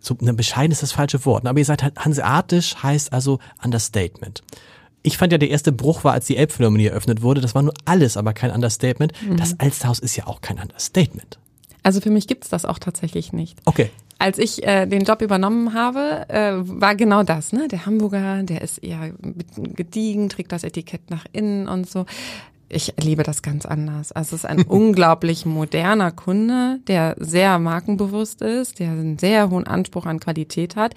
[0.00, 4.42] so ne, bescheiden ist das falsche Wort, aber ihr seid halt hanseatisch, heißt also Understatement.
[5.02, 7.40] Ich fand ja, der erste Bruch war, als die Elbphilharmonie eröffnet wurde.
[7.40, 9.12] Das war nur alles, aber kein Understatement.
[9.22, 9.36] Mhm.
[9.38, 11.38] Das Alsterhaus ist ja auch kein Understatement.
[11.82, 13.60] Also für mich gibt's das auch tatsächlich nicht.
[13.64, 13.90] Okay.
[14.18, 17.52] Als ich äh, den Job übernommen habe, äh, war genau das.
[17.52, 17.68] Ne?
[17.68, 19.12] Der Hamburger, der ist eher
[19.56, 22.04] gediegen, trägt das Etikett nach innen und so
[22.70, 24.12] ich erlebe das ganz anders.
[24.12, 29.66] Also es ist ein unglaublich moderner Kunde, der sehr markenbewusst ist, der einen sehr hohen
[29.66, 30.94] Anspruch an Qualität hat,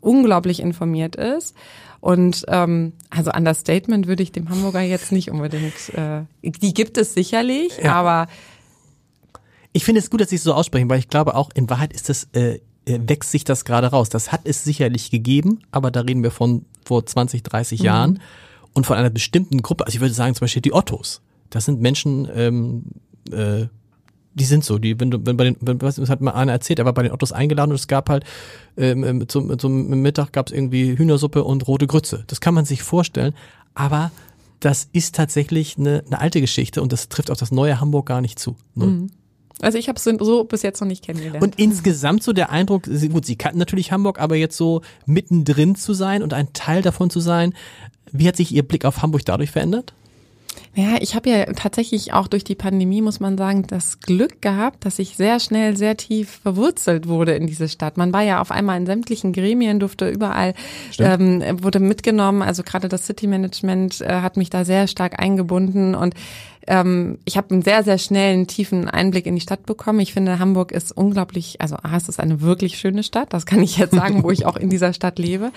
[0.00, 1.54] unglaublich informiert ist.
[2.00, 5.92] Und ähm, also Understatement würde ich dem Hamburger jetzt nicht unbedingt.
[5.94, 7.94] Äh, die gibt es sicherlich, ja.
[7.94, 8.28] aber
[9.76, 11.92] ich finde es gut, dass Sie es so aussprechen, weil ich glaube auch in Wahrheit
[11.92, 14.08] ist das äh, äh wächst sich das gerade raus.
[14.08, 17.84] Das hat es sicherlich gegeben, aber da reden wir von vor 20, 30 mhm.
[17.84, 18.20] Jahren
[18.72, 21.20] und von einer bestimmten Gruppe, also ich würde sagen zum Beispiel die Ottos,
[21.50, 22.84] das sind Menschen, ähm,
[23.30, 23.66] äh,
[24.32, 26.78] die sind so, die, wenn du, wenn bei den, wenn, was hat mal einer erzählt,
[26.78, 28.24] er war bei den Ottos eingeladen und es gab halt
[28.78, 32.24] ähm, ähm zum, zum Mittag gab es irgendwie Hühnersuppe und rote Grütze.
[32.28, 33.34] Das kann man sich vorstellen,
[33.74, 34.10] aber
[34.60, 38.22] das ist tatsächlich eine, eine alte Geschichte und das trifft auch das neue Hamburg gar
[38.22, 38.56] nicht zu.
[38.74, 38.88] Null.
[38.88, 39.10] Mhm.
[39.62, 41.42] Also ich habe es so bis jetzt noch nicht kennengelernt.
[41.42, 45.94] Und insgesamt so der Eindruck, gut, Sie kannten natürlich Hamburg, aber jetzt so mittendrin zu
[45.94, 47.54] sein und ein Teil davon zu sein,
[48.12, 49.94] wie hat sich Ihr Blick auf Hamburg dadurch verändert?
[50.74, 54.84] Ja, ich habe ja tatsächlich auch durch die Pandemie, muss man sagen, das Glück gehabt,
[54.84, 57.96] dass ich sehr schnell, sehr tief verwurzelt wurde in diese Stadt.
[57.96, 60.52] Man war ja auf einmal in sämtlichen Gremien, durfte überall,
[60.98, 62.42] ähm, wurde mitgenommen.
[62.42, 66.14] Also gerade das City Management äh, hat mich da sehr stark eingebunden und
[66.66, 70.00] ähm, ich habe einen sehr, sehr schnellen, tiefen Einblick in die Stadt bekommen.
[70.00, 73.62] Ich finde, Hamburg ist unglaublich, also A, es ist eine wirklich schöne Stadt, das kann
[73.62, 75.52] ich jetzt sagen, wo ich auch in dieser Stadt lebe.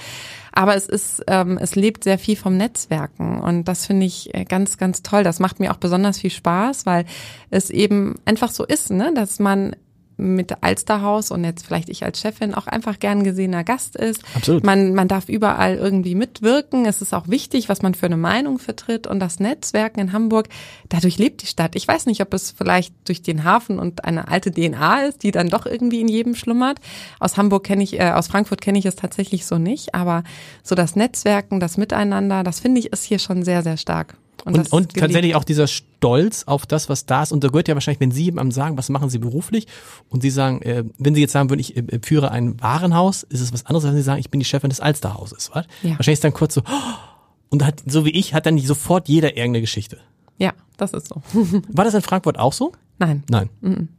[0.51, 4.45] Aber es ist, ähm, es lebt sehr viel vom Netzwerken und das finde ich äh,
[4.45, 5.24] ganz, ganz toll.
[5.24, 7.05] Das macht mir auch besonders viel Spaß, weil
[7.49, 9.76] es eben einfach so ist, ne, dass man
[10.20, 14.22] mit Alsterhaus und jetzt vielleicht ich als Chefin auch einfach gern gesehener Gast ist.
[14.36, 14.63] Absolut.
[14.63, 16.86] Man, man darf überall irgendwie mitwirken.
[16.86, 20.49] Es ist auch wichtig, was man für eine Meinung vertritt und das Netzwerken in Hamburg,
[20.89, 21.76] dadurch lebt die Stadt.
[21.76, 25.32] Ich weiß nicht, ob es vielleicht durch den Hafen und eine alte DNA ist, die
[25.32, 26.80] dann doch irgendwie in jedem schlummert.
[27.20, 30.24] Aus Hamburg kenne ich, äh, aus Frankfurt kenne ich es tatsächlich so nicht, aber
[30.63, 34.15] so das Netzwerken, das Miteinander, das finde ich ist hier schon sehr, sehr stark.
[34.45, 37.31] Und, und, und tatsächlich auch dieser Stolz auf das, was da ist.
[37.31, 39.67] Und da gehört ja wahrscheinlich, wenn Sie jemandem sagen, was machen Sie beruflich?
[40.09, 43.41] Und Sie sagen, äh, wenn Sie jetzt sagen würden, ich äh, führe ein Warenhaus, ist
[43.41, 45.51] es was anderes, als wenn Sie sagen, ich bin die Chefin des Alsterhauses.
[45.53, 45.65] Was?
[45.81, 45.91] Ja.
[45.91, 46.93] Wahrscheinlich ist dann kurz so, oh,
[47.49, 49.99] und hat, so wie ich, hat dann nicht sofort jeder irgendeine Geschichte.
[50.37, 51.21] Ja, das ist so.
[51.69, 52.71] War das in Frankfurt auch so?
[52.97, 53.23] Nein.
[53.29, 53.49] Nein.
[53.61, 53.89] Mhm.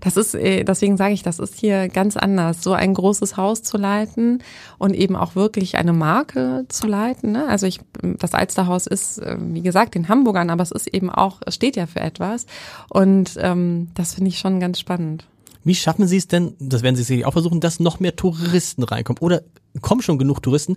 [0.00, 3.62] Das ist, äh, deswegen sage ich, das ist hier ganz anders, so ein großes Haus
[3.62, 4.42] zu leiten
[4.78, 7.32] und eben auch wirklich eine Marke zu leiten.
[7.32, 7.46] Ne?
[7.48, 11.40] Also ich, das Alsterhaus ist, äh, wie gesagt, in Hamburgern, aber es ist eben auch,
[11.46, 12.46] es steht ja für etwas.
[12.88, 15.24] Und ähm, das finde ich schon ganz spannend.
[15.62, 18.82] Wie schaffen Sie es denn, das werden Sie sicherlich auch versuchen, dass noch mehr Touristen
[18.82, 19.20] reinkommen?
[19.20, 19.42] Oder
[19.82, 20.76] kommen schon genug Touristen,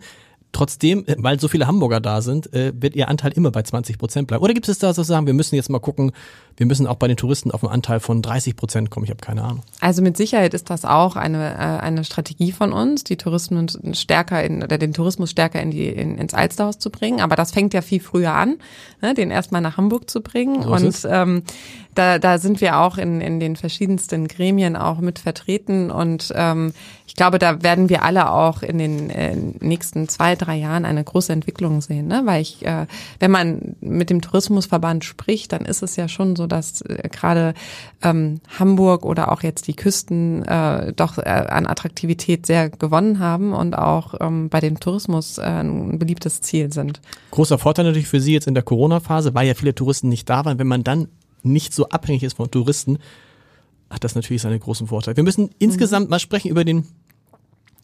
[0.54, 3.98] Trotzdem, äh, weil so viele Hamburger da sind, äh, wird ihr Anteil immer bei 20
[3.98, 4.44] Prozent bleiben.
[4.44, 6.12] Oder gibt es da so sagen, wir müssen jetzt mal gucken,
[6.56, 9.04] wir müssen auch bei den Touristen auf einen Anteil von 30 Prozent kommen?
[9.04, 9.64] Ich habe keine Ahnung.
[9.82, 14.44] Also mit Sicherheit ist das auch eine, äh, eine Strategie von uns, die Tourismus stärker
[14.44, 17.20] in, oder den Tourismus stärker in die, in, ins Alsterhaus zu bringen.
[17.20, 18.58] Aber das fängt ja viel früher an,
[19.02, 20.62] ne, den erstmal nach Hamburg zu bringen.
[20.62, 21.44] So Und ähm,
[21.96, 26.74] da, da sind wir auch in, in den verschiedensten Gremien auch mit vertreten und ähm,
[27.06, 31.04] ich glaube, da werden wir alle auch in den äh, nächsten zwei, drei Jahren eine
[31.04, 32.24] große Entwicklung sehen, ne?
[32.26, 32.88] weil ich, äh,
[33.20, 37.54] wenn man mit dem Tourismusverband spricht, dann ist es ja schon so, dass äh, gerade
[38.02, 43.54] ähm, Hamburg oder auch jetzt die Küsten äh, doch äh, an Attraktivität sehr gewonnen haben
[43.54, 47.02] und auch ähm, bei dem Tourismus äh, ein beliebtes Ziel sind.
[47.32, 50.46] Großer Vorteil natürlich für Sie jetzt in der Corona-Phase, weil ja viele Touristen nicht da
[50.46, 51.10] waren, wenn man dann
[51.44, 52.98] nicht so abhängig ist von Touristen,
[53.90, 55.18] hat das natürlich seine großen Vorteile.
[55.18, 56.86] Wir müssen insgesamt mal sprechen über den,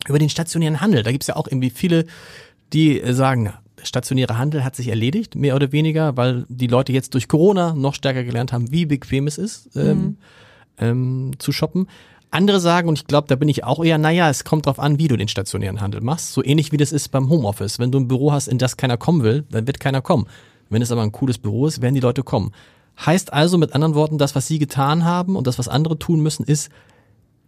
[0.07, 1.03] über den stationären Handel.
[1.03, 2.05] Da gibt es ja auch irgendwie viele,
[2.73, 6.91] die sagen, na, der stationäre Handel hat sich erledigt, mehr oder weniger, weil die Leute
[6.91, 10.17] jetzt durch Corona noch stärker gelernt haben, wie bequem es ist, ähm, mhm.
[10.77, 11.87] ähm, zu shoppen.
[12.31, 14.99] Andere sagen, und ich glaube, da bin ich auch eher, naja, es kommt drauf an,
[14.99, 16.33] wie du den stationären Handel machst.
[16.33, 17.79] So ähnlich wie das ist beim Homeoffice.
[17.79, 20.27] Wenn du ein Büro hast, in das keiner kommen will, dann wird keiner kommen.
[20.69, 22.51] Wenn es aber ein cooles Büro ist, werden die Leute kommen.
[23.05, 26.19] Heißt also mit anderen Worten, das, was Sie getan haben und das, was andere tun
[26.19, 26.69] müssen, ist,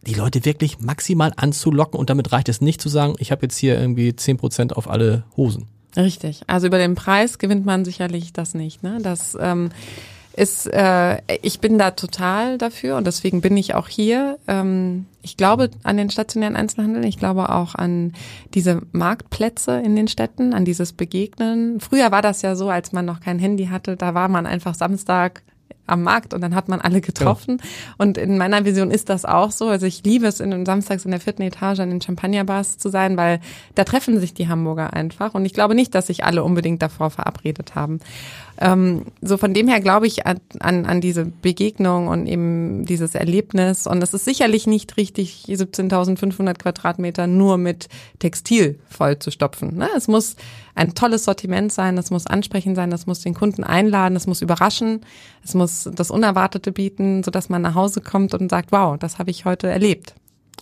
[0.08, 3.58] die Leute wirklich maximal anzulocken und damit reicht es nicht zu sagen, ich habe jetzt
[3.58, 5.68] hier irgendwie zehn Prozent auf alle Hosen.
[5.95, 6.41] Richtig.
[6.47, 8.82] Also über den Preis gewinnt man sicherlich das nicht.
[8.82, 8.99] Ne?
[9.02, 9.70] Das ähm,
[10.34, 14.39] ist, äh, ich bin da total dafür und deswegen bin ich auch hier.
[14.47, 18.13] Ähm, ich glaube an den stationären Einzelhandel, ich glaube auch an
[18.53, 21.79] diese Marktplätze in den Städten, an dieses Begegnen.
[21.79, 24.73] Früher war das ja so, als man noch kein Handy hatte, da war man einfach
[24.73, 25.43] Samstag
[25.88, 27.57] am Markt und dann hat man alle getroffen.
[27.59, 27.95] Ja.
[27.97, 29.67] Und in meiner Vision ist das auch so.
[29.67, 33.17] Also ich liebe es, in, samstags in der vierten Etage an den Champagnerbars zu sein,
[33.17, 33.39] weil
[33.75, 35.34] da treffen sich die Hamburger einfach.
[35.34, 37.99] Und ich glaube nicht, dass sich alle unbedingt davor verabredet haben.
[38.62, 43.16] Ähm, so von dem her glaube ich an, an, an diese Begegnung und eben dieses
[43.16, 43.88] Erlebnis.
[43.88, 47.89] Und es ist sicherlich nicht richtig, 17.500 Quadratmeter nur mit
[48.20, 49.78] Textil voll zu stopfen.
[49.78, 49.89] Ne?
[49.97, 50.36] Es muss
[50.76, 54.43] ein tolles Sortiment sein, es muss ansprechend sein, es muss den Kunden einladen, es muss
[54.43, 55.01] überraschen,
[55.43, 59.32] es muss das Unerwartete bieten, sodass man nach Hause kommt und sagt, wow, das habe
[59.32, 60.14] ich heute erlebt.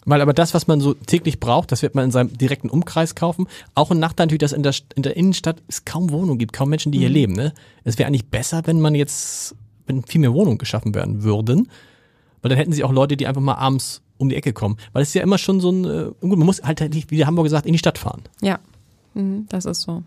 [0.05, 3.15] Weil aber das, was man so täglich braucht, das wird man in seinem direkten Umkreis
[3.15, 3.47] kaufen.
[3.75, 6.69] Auch ein Nachteil natürlich, dass in der, in der Innenstadt es kaum Wohnungen gibt, kaum
[6.69, 7.01] Menschen, die mhm.
[7.01, 7.33] hier leben.
[7.33, 7.53] Ne?
[7.83, 9.55] Es wäre eigentlich besser, wenn man jetzt,
[9.87, 11.69] wenn viel mehr Wohnungen geschaffen werden würden.
[12.41, 14.77] Weil dann hätten sie auch Leute, die einfach mal abends um die Ecke kommen.
[14.93, 16.81] Weil es ist ja immer schon so ein, äh, gut, man muss halt,
[17.11, 18.21] wie der Hamburger gesagt, in die Stadt fahren.
[18.41, 18.59] Ja,
[19.13, 20.03] mhm, das ist so.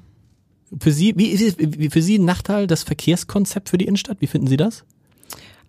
[0.80, 4.20] Für Sie, wie ist es, für Sie ein Nachteil das Verkehrskonzept für die Innenstadt?
[4.20, 4.84] Wie finden Sie das?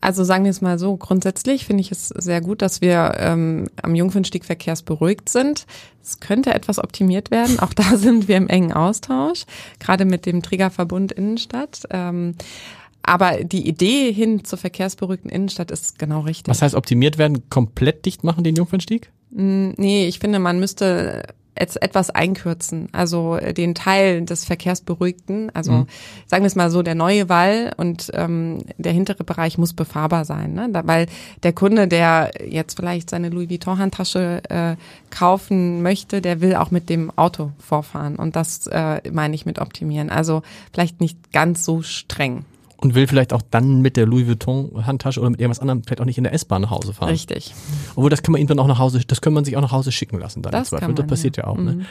[0.04, 3.70] Also sagen wir es mal so, grundsätzlich finde ich es sehr gut, dass wir ähm,
[3.82, 5.66] am Jungfernstieg verkehrsberuhigt sind.
[6.04, 7.58] Es könnte etwas optimiert werden.
[7.60, 9.46] Auch da sind wir im engen Austausch,
[9.80, 11.84] gerade mit dem Trägerverbund Innenstadt.
[11.90, 12.36] Ähm,
[13.02, 16.50] aber die Idee hin zur verkehrsberuhigten Innenstadt ist genau richtig.
[16.50, 17.50] Was heißt optimiert werden?
[17.50, 19.10] Komplett dicht machen den Jungfernstieg?
[19.32, 21.24] Nee, ich finde, man müsste
[21.56, 25.88] etwas einkürzen, also äh, den Teil des Verkehrsberuhigten, also mhm.
[26.26, 30.26] sagen wir es mal so, der neue Wall und ähm, der hintere Bereich muss befahrbar
[30.26, 30.70] sein, ne?
[30.72, 31.08] Da, weil
[31.44, 34.76] der Kunde, der jetzt vielleicht seine Louis Vuitton Handtasche äh,
[35.12, 39.60] kaufen möchte, der will auch mit dem Auto vorfahren und das äh, meine ich mit
[39.60, 40.42] optimieren, also
[40.72, 42.46] vielleicht nicht ganz so streng.
[42.84, 46.02] Und will vielleicht auch dann mit der Louis Vuitton Handtasche oder mit irgendwas anderem vielleicht
[46.02, 47.08] auch nicht in der S-Bahn nach Hause fahren.
[47.10, 47.54] Richtig.
[47.96, 49.94] Obwohl, das kann man irgendwann auch nach Hause, das kann man sich auch nach Hause
[49.94, 50.86] schicken lassen dann Das im Zweifel.
[50.88, 51.50] kann das man, passiert ja, ja.
[51.50, 51.56] auch.
[51.58, 51.66] Mhm.
[51.66, 51.86] Ne?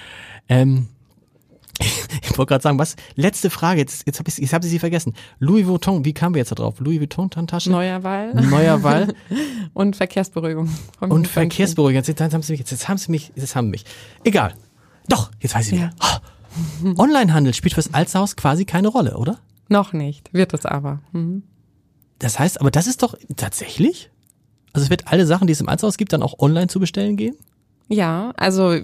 [0.51, 0.89] Ähm,
[1.81, 2.97] ich wollte gerade sagen, was?
[3.15, 5.15] Letzte Frage, jetzt, jetzt habe ich, jetzt hab ich sie vergessen.
[5.39, 6.79] Louis Vuitton, wie kamen wir jetzt da drauf?
[6.79, 7.71] Louis Vuitton Handtasche?
[7.71, 9.15] Neuer Wahl Neuer Wall
[9.73, 10.69] und Verkehrsberuhigung.
[11.01, 11.27] und.
[11.27, 11.97] Verkehrsberuhigung.
[11.97, 13.85] Jetzt, jetzt, haben sie mich, jetzt, jetzt haben sie mich, jetzt haben sie mich.
[14.25, 14.53] Egal.
[15.09, 15.91] Doch, jetzt weiß ich Ja.
[16.83, 17.01] wieder.
[17.03, 19.39] Onlinehandel spielt fürs Alsterhaus quasi keine Rolle, oder?
[19.73, 21.01] Noch nicht, wird es aber.
[21.13, 21.43] Mhm.
[22.19, 24.11] Das heißt, aber das ist doch tatsächlich?
[24.73, 27.17] Also es wird alle Sachen, die es im Alsterhaus gibt, dann auch online zu bestellen
[27.17, 27.37] gehen?
[27.89, 28.75] Ja, also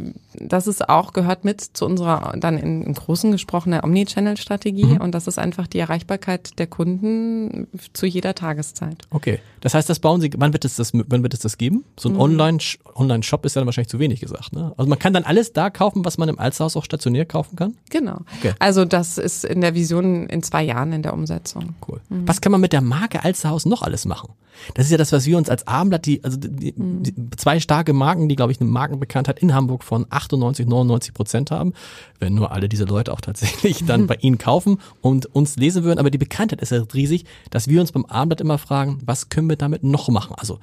[0.40, 5.00] das ist auch, gehört mit zu unserer dann in, im Großen gesprochene Omnichannel-Strategie Mhm.
[5.00, 9.06] und das ist einfach die Erreichbarkeit der Kunden zu jeder Tageszeit.
[9.10, 9.40] Okay.
[9.60, 11.84] Das heißt, das bauen Sie, wann wird es das, wann wird es das geben?
[11.98, 12.20] So ein Mhm.
[12.20, 12.58] Online,
[12.94, 14.72] Online-Shop ist ja dann wahrscheinlich zu wenig gesagt, ne?
[14.76, 17.74] Also man kann dann alles da kaufen, was man im Alsterhaus auch stationär kaufen kann?
[17.90, 18.18] Genau.
[18.38, 18.52] Okay.
[18.58, 21.74] Also das ist in der Vision in zwei Jahren in der Umsetzung.
[21.88, 22.00] Cool.
[22.08, 22.28] Mhm.
[22.28, 24.30] Was kann man mit der Marke Alsterhaus noch alles machen?
[24.74, 27.02] Das ist ja das, was wir uns als Abendblatt, die, also die, Mhm.
[27.04, 31.50] die zwei starke Marken, die, glaube ich, eine Markenbekanntheit in Hamburg von 98, 99 Prozent
[31.50, 31.72] haben.
[32.18, 35.98] Wenn nur alle diese Leute auch tatsächlich dann bei ihnen kaufen und uns lesen würden.
[35.98, 39.48] Aber die Bekanntheit ist ja riesig, dass wir uns beim Abendblatt immer fragen, was können
[39.48, 40.34] wir damit noch machen?
[40.36, 40.58] Also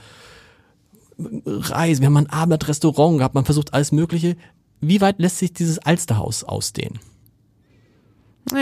[1.18, 4.36] Reisen, wir haben mal ein Abendblatt-Restaurant gehabt, man versucht alles Mögliche.
[4.82, 7.00] Wie weit lässt sich dieses Alsterhaus ausdehnen?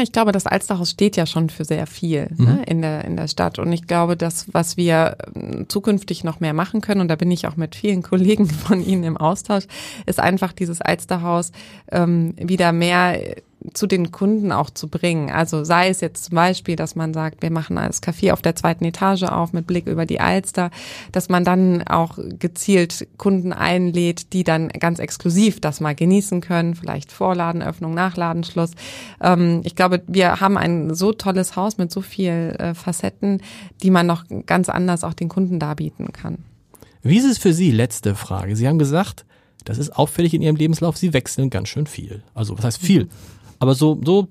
[0.02, 3.28] Ich glaube, das Alsterhaus steht ja schon für sehr viel ne, in, der, in der
[3.28, 3.60] Stadt.
[3.60, 7.30] Und ich glaube, das, was wir ähm, zukünftig noch mehr machen können, und da bin
[7.32, 9.66] ich auch mit vielen Kollegen von Ihnen im Austausch,
[10.06, 11.52] ist einfach dieses Alsterhaus
[11.92, 13.20] ähm, wieder mehr
[13.74, 15.30] zu den Kunden auch zu bringen.
[15.30, 18.56] Also sei es jetzt zum Beispiel, dass man sagt, wir machen das Café auf der
[18.56, 20.72] zweiten Etage auf mit Blick über die Alster,
[21.12, 26.76] dass man dann auch gezielt Kunden einlädt, die dann ganz exklusiv das mal genießen können,
[26.76, 28.72] vielleicht Vorladenöffnung, Nachladenschluss.
[29.22, 33.42] Ähm, ich glaube, wir haben ein so tolles Haus mit so viel äh, Facetten,
[33.82, 36.40] die man noch ganz anders auch den Kunden darbieten kann.
[37.02, 37.72] Wie ist es für Sie?
[37.72, 38.56] Letzte Frage.
[38.56, 39.26] Sie haben gesagt,
[39.66, 42.24] das ist auffällig in Ihrem Lebenslauf, Sie wechseln ganz schön viel.
[42.34, 43.10] Also, was heißt viel?
[43.64, 44.28] Aber so, so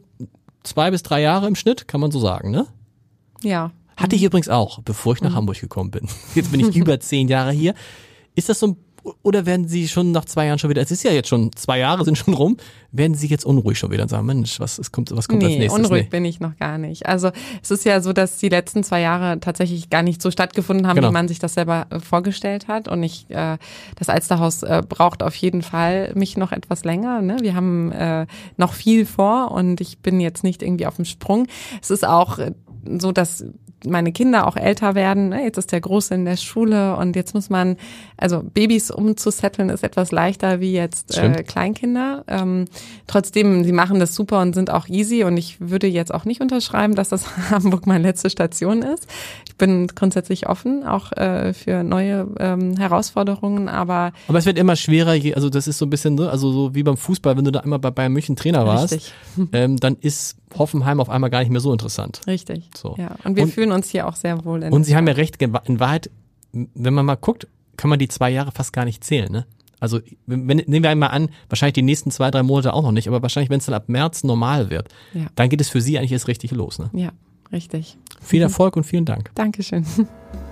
[0.63, 2.67] zwei bis drei Jahre im Schnitt, kann man so sagen, ne?
[3.43, 3.71] Ja.
[3.97, 6.07] Hatte ich übrigens auch, bevor ich nach Hamburg gekommen bin.
[6.35, 7.73] Jetzt bin ich über zehn Jahre hier.
[8.35, 8.77] Ist das so ein,
[9.23, 11.79] oder werden Sie schon nach zwei Jahren schon wieder, es ist ja jetzt schon, zwei
[11.79, 12.57] Jahre sind schon rum,
[12.93, 15.53] werden Sie jetzt unruhig schon wieder und sagen, Mensch, was, es kommt, was kommt als
[15.53, 15.85] Nee, nächstes?
[15.85, 16.09] unruhig Nee.
[16.11, 17.07] bin ich noch gar nicht.
[17.07, 17.31] Also
[17.63, 20.97] es ist ja so, dass die letzten zwei Jahre tatsächlich gar nicht so stattgefunden haben,
[20.97, 21.09] Genau.
[21.09, 22.89] wie man sich das selber äh, vorgestellt hat.
[22.89, 23.59] Und ich, äh,
[23.97, 27.23] das Alsterhaus äh, braucht auf jeden Fall mich noch etwas länger.
[27.23, 27.39] Ne?
[27.41, 28.27] Wir haben äh,
[28.57, 31.47] noch viel vor und ich bin jetzt nicht irgendwie auf dem Sprung.
[31.81, 32.53] Es ist auch äh,
[32.99, 33.45] so, dass
[33.85, 35.31] meine Kinder auch älter werden.
[35.31, 35.45] Ne?
[35.45, 37.77] Jetzt ist der Große in der Schule und jetzt muss man,
[38.17, 42.25] also Babys umzusetteln ist etwas leichter wie jetzt äh, Kleinkinder.
[42.29, 42.67] Ähm,
[43.07, 46.41] trotzdem, sie machen das super und sind auch easy und ich würde jetzt auch nicht
[46.41, 49.07] unterschreiben, dass das Hamburg meine letzte Station ist.
[49.47, 54.77] Ich bin grundsätzlich offen, auch äh, für neue ähm, Herausforderungen, aber Aber es wird immer
[54.77, 57.53] schwerer, also das ist so ein bisschen, ne, also so wie beim Fußball, wenn du
[57.53, 59.13] da einmal bei Bayern München Trainer warst,
[59.53, 62.21] ähm, dann ist Hoffenheim auf einmal gar nicht mehr so interessant.
[62.27, 62.71] richtig.
[62.77, 62.95] So.
[62.99, 63.17] Ja.
[63.25, 65.41] Und wir Und- fühlen uns hier auch sehr wohl in Und Sie haben ja recht,
[65.41, 66.11] in Wahrheit,
[66.53, 67.47] wenn man mal guckt,
[67.77, 69.47] kann man die zwei Jahre fast gar nicht zählen, ne?
[69.81, 73.09] Also wenn, nehmen wir einmal an, wahrscheinlich die nächsten zwei, drei Monate auch noch nicht,
[73.09, 75.27] aber wahrscheinlich, wenn es dann ab März normal wird, Ja.
[75.35, 76.79] dann geht es für Sie eigentlich erst richtig los.
[76.79, 76.89] Ne?
[76.93, 77.11] Ja,
[77.51, 77.97] richtig.
[78.21, 79.33] Viel Erfolg und vielen Dank.
[79.35, 79.85] Dankeschön.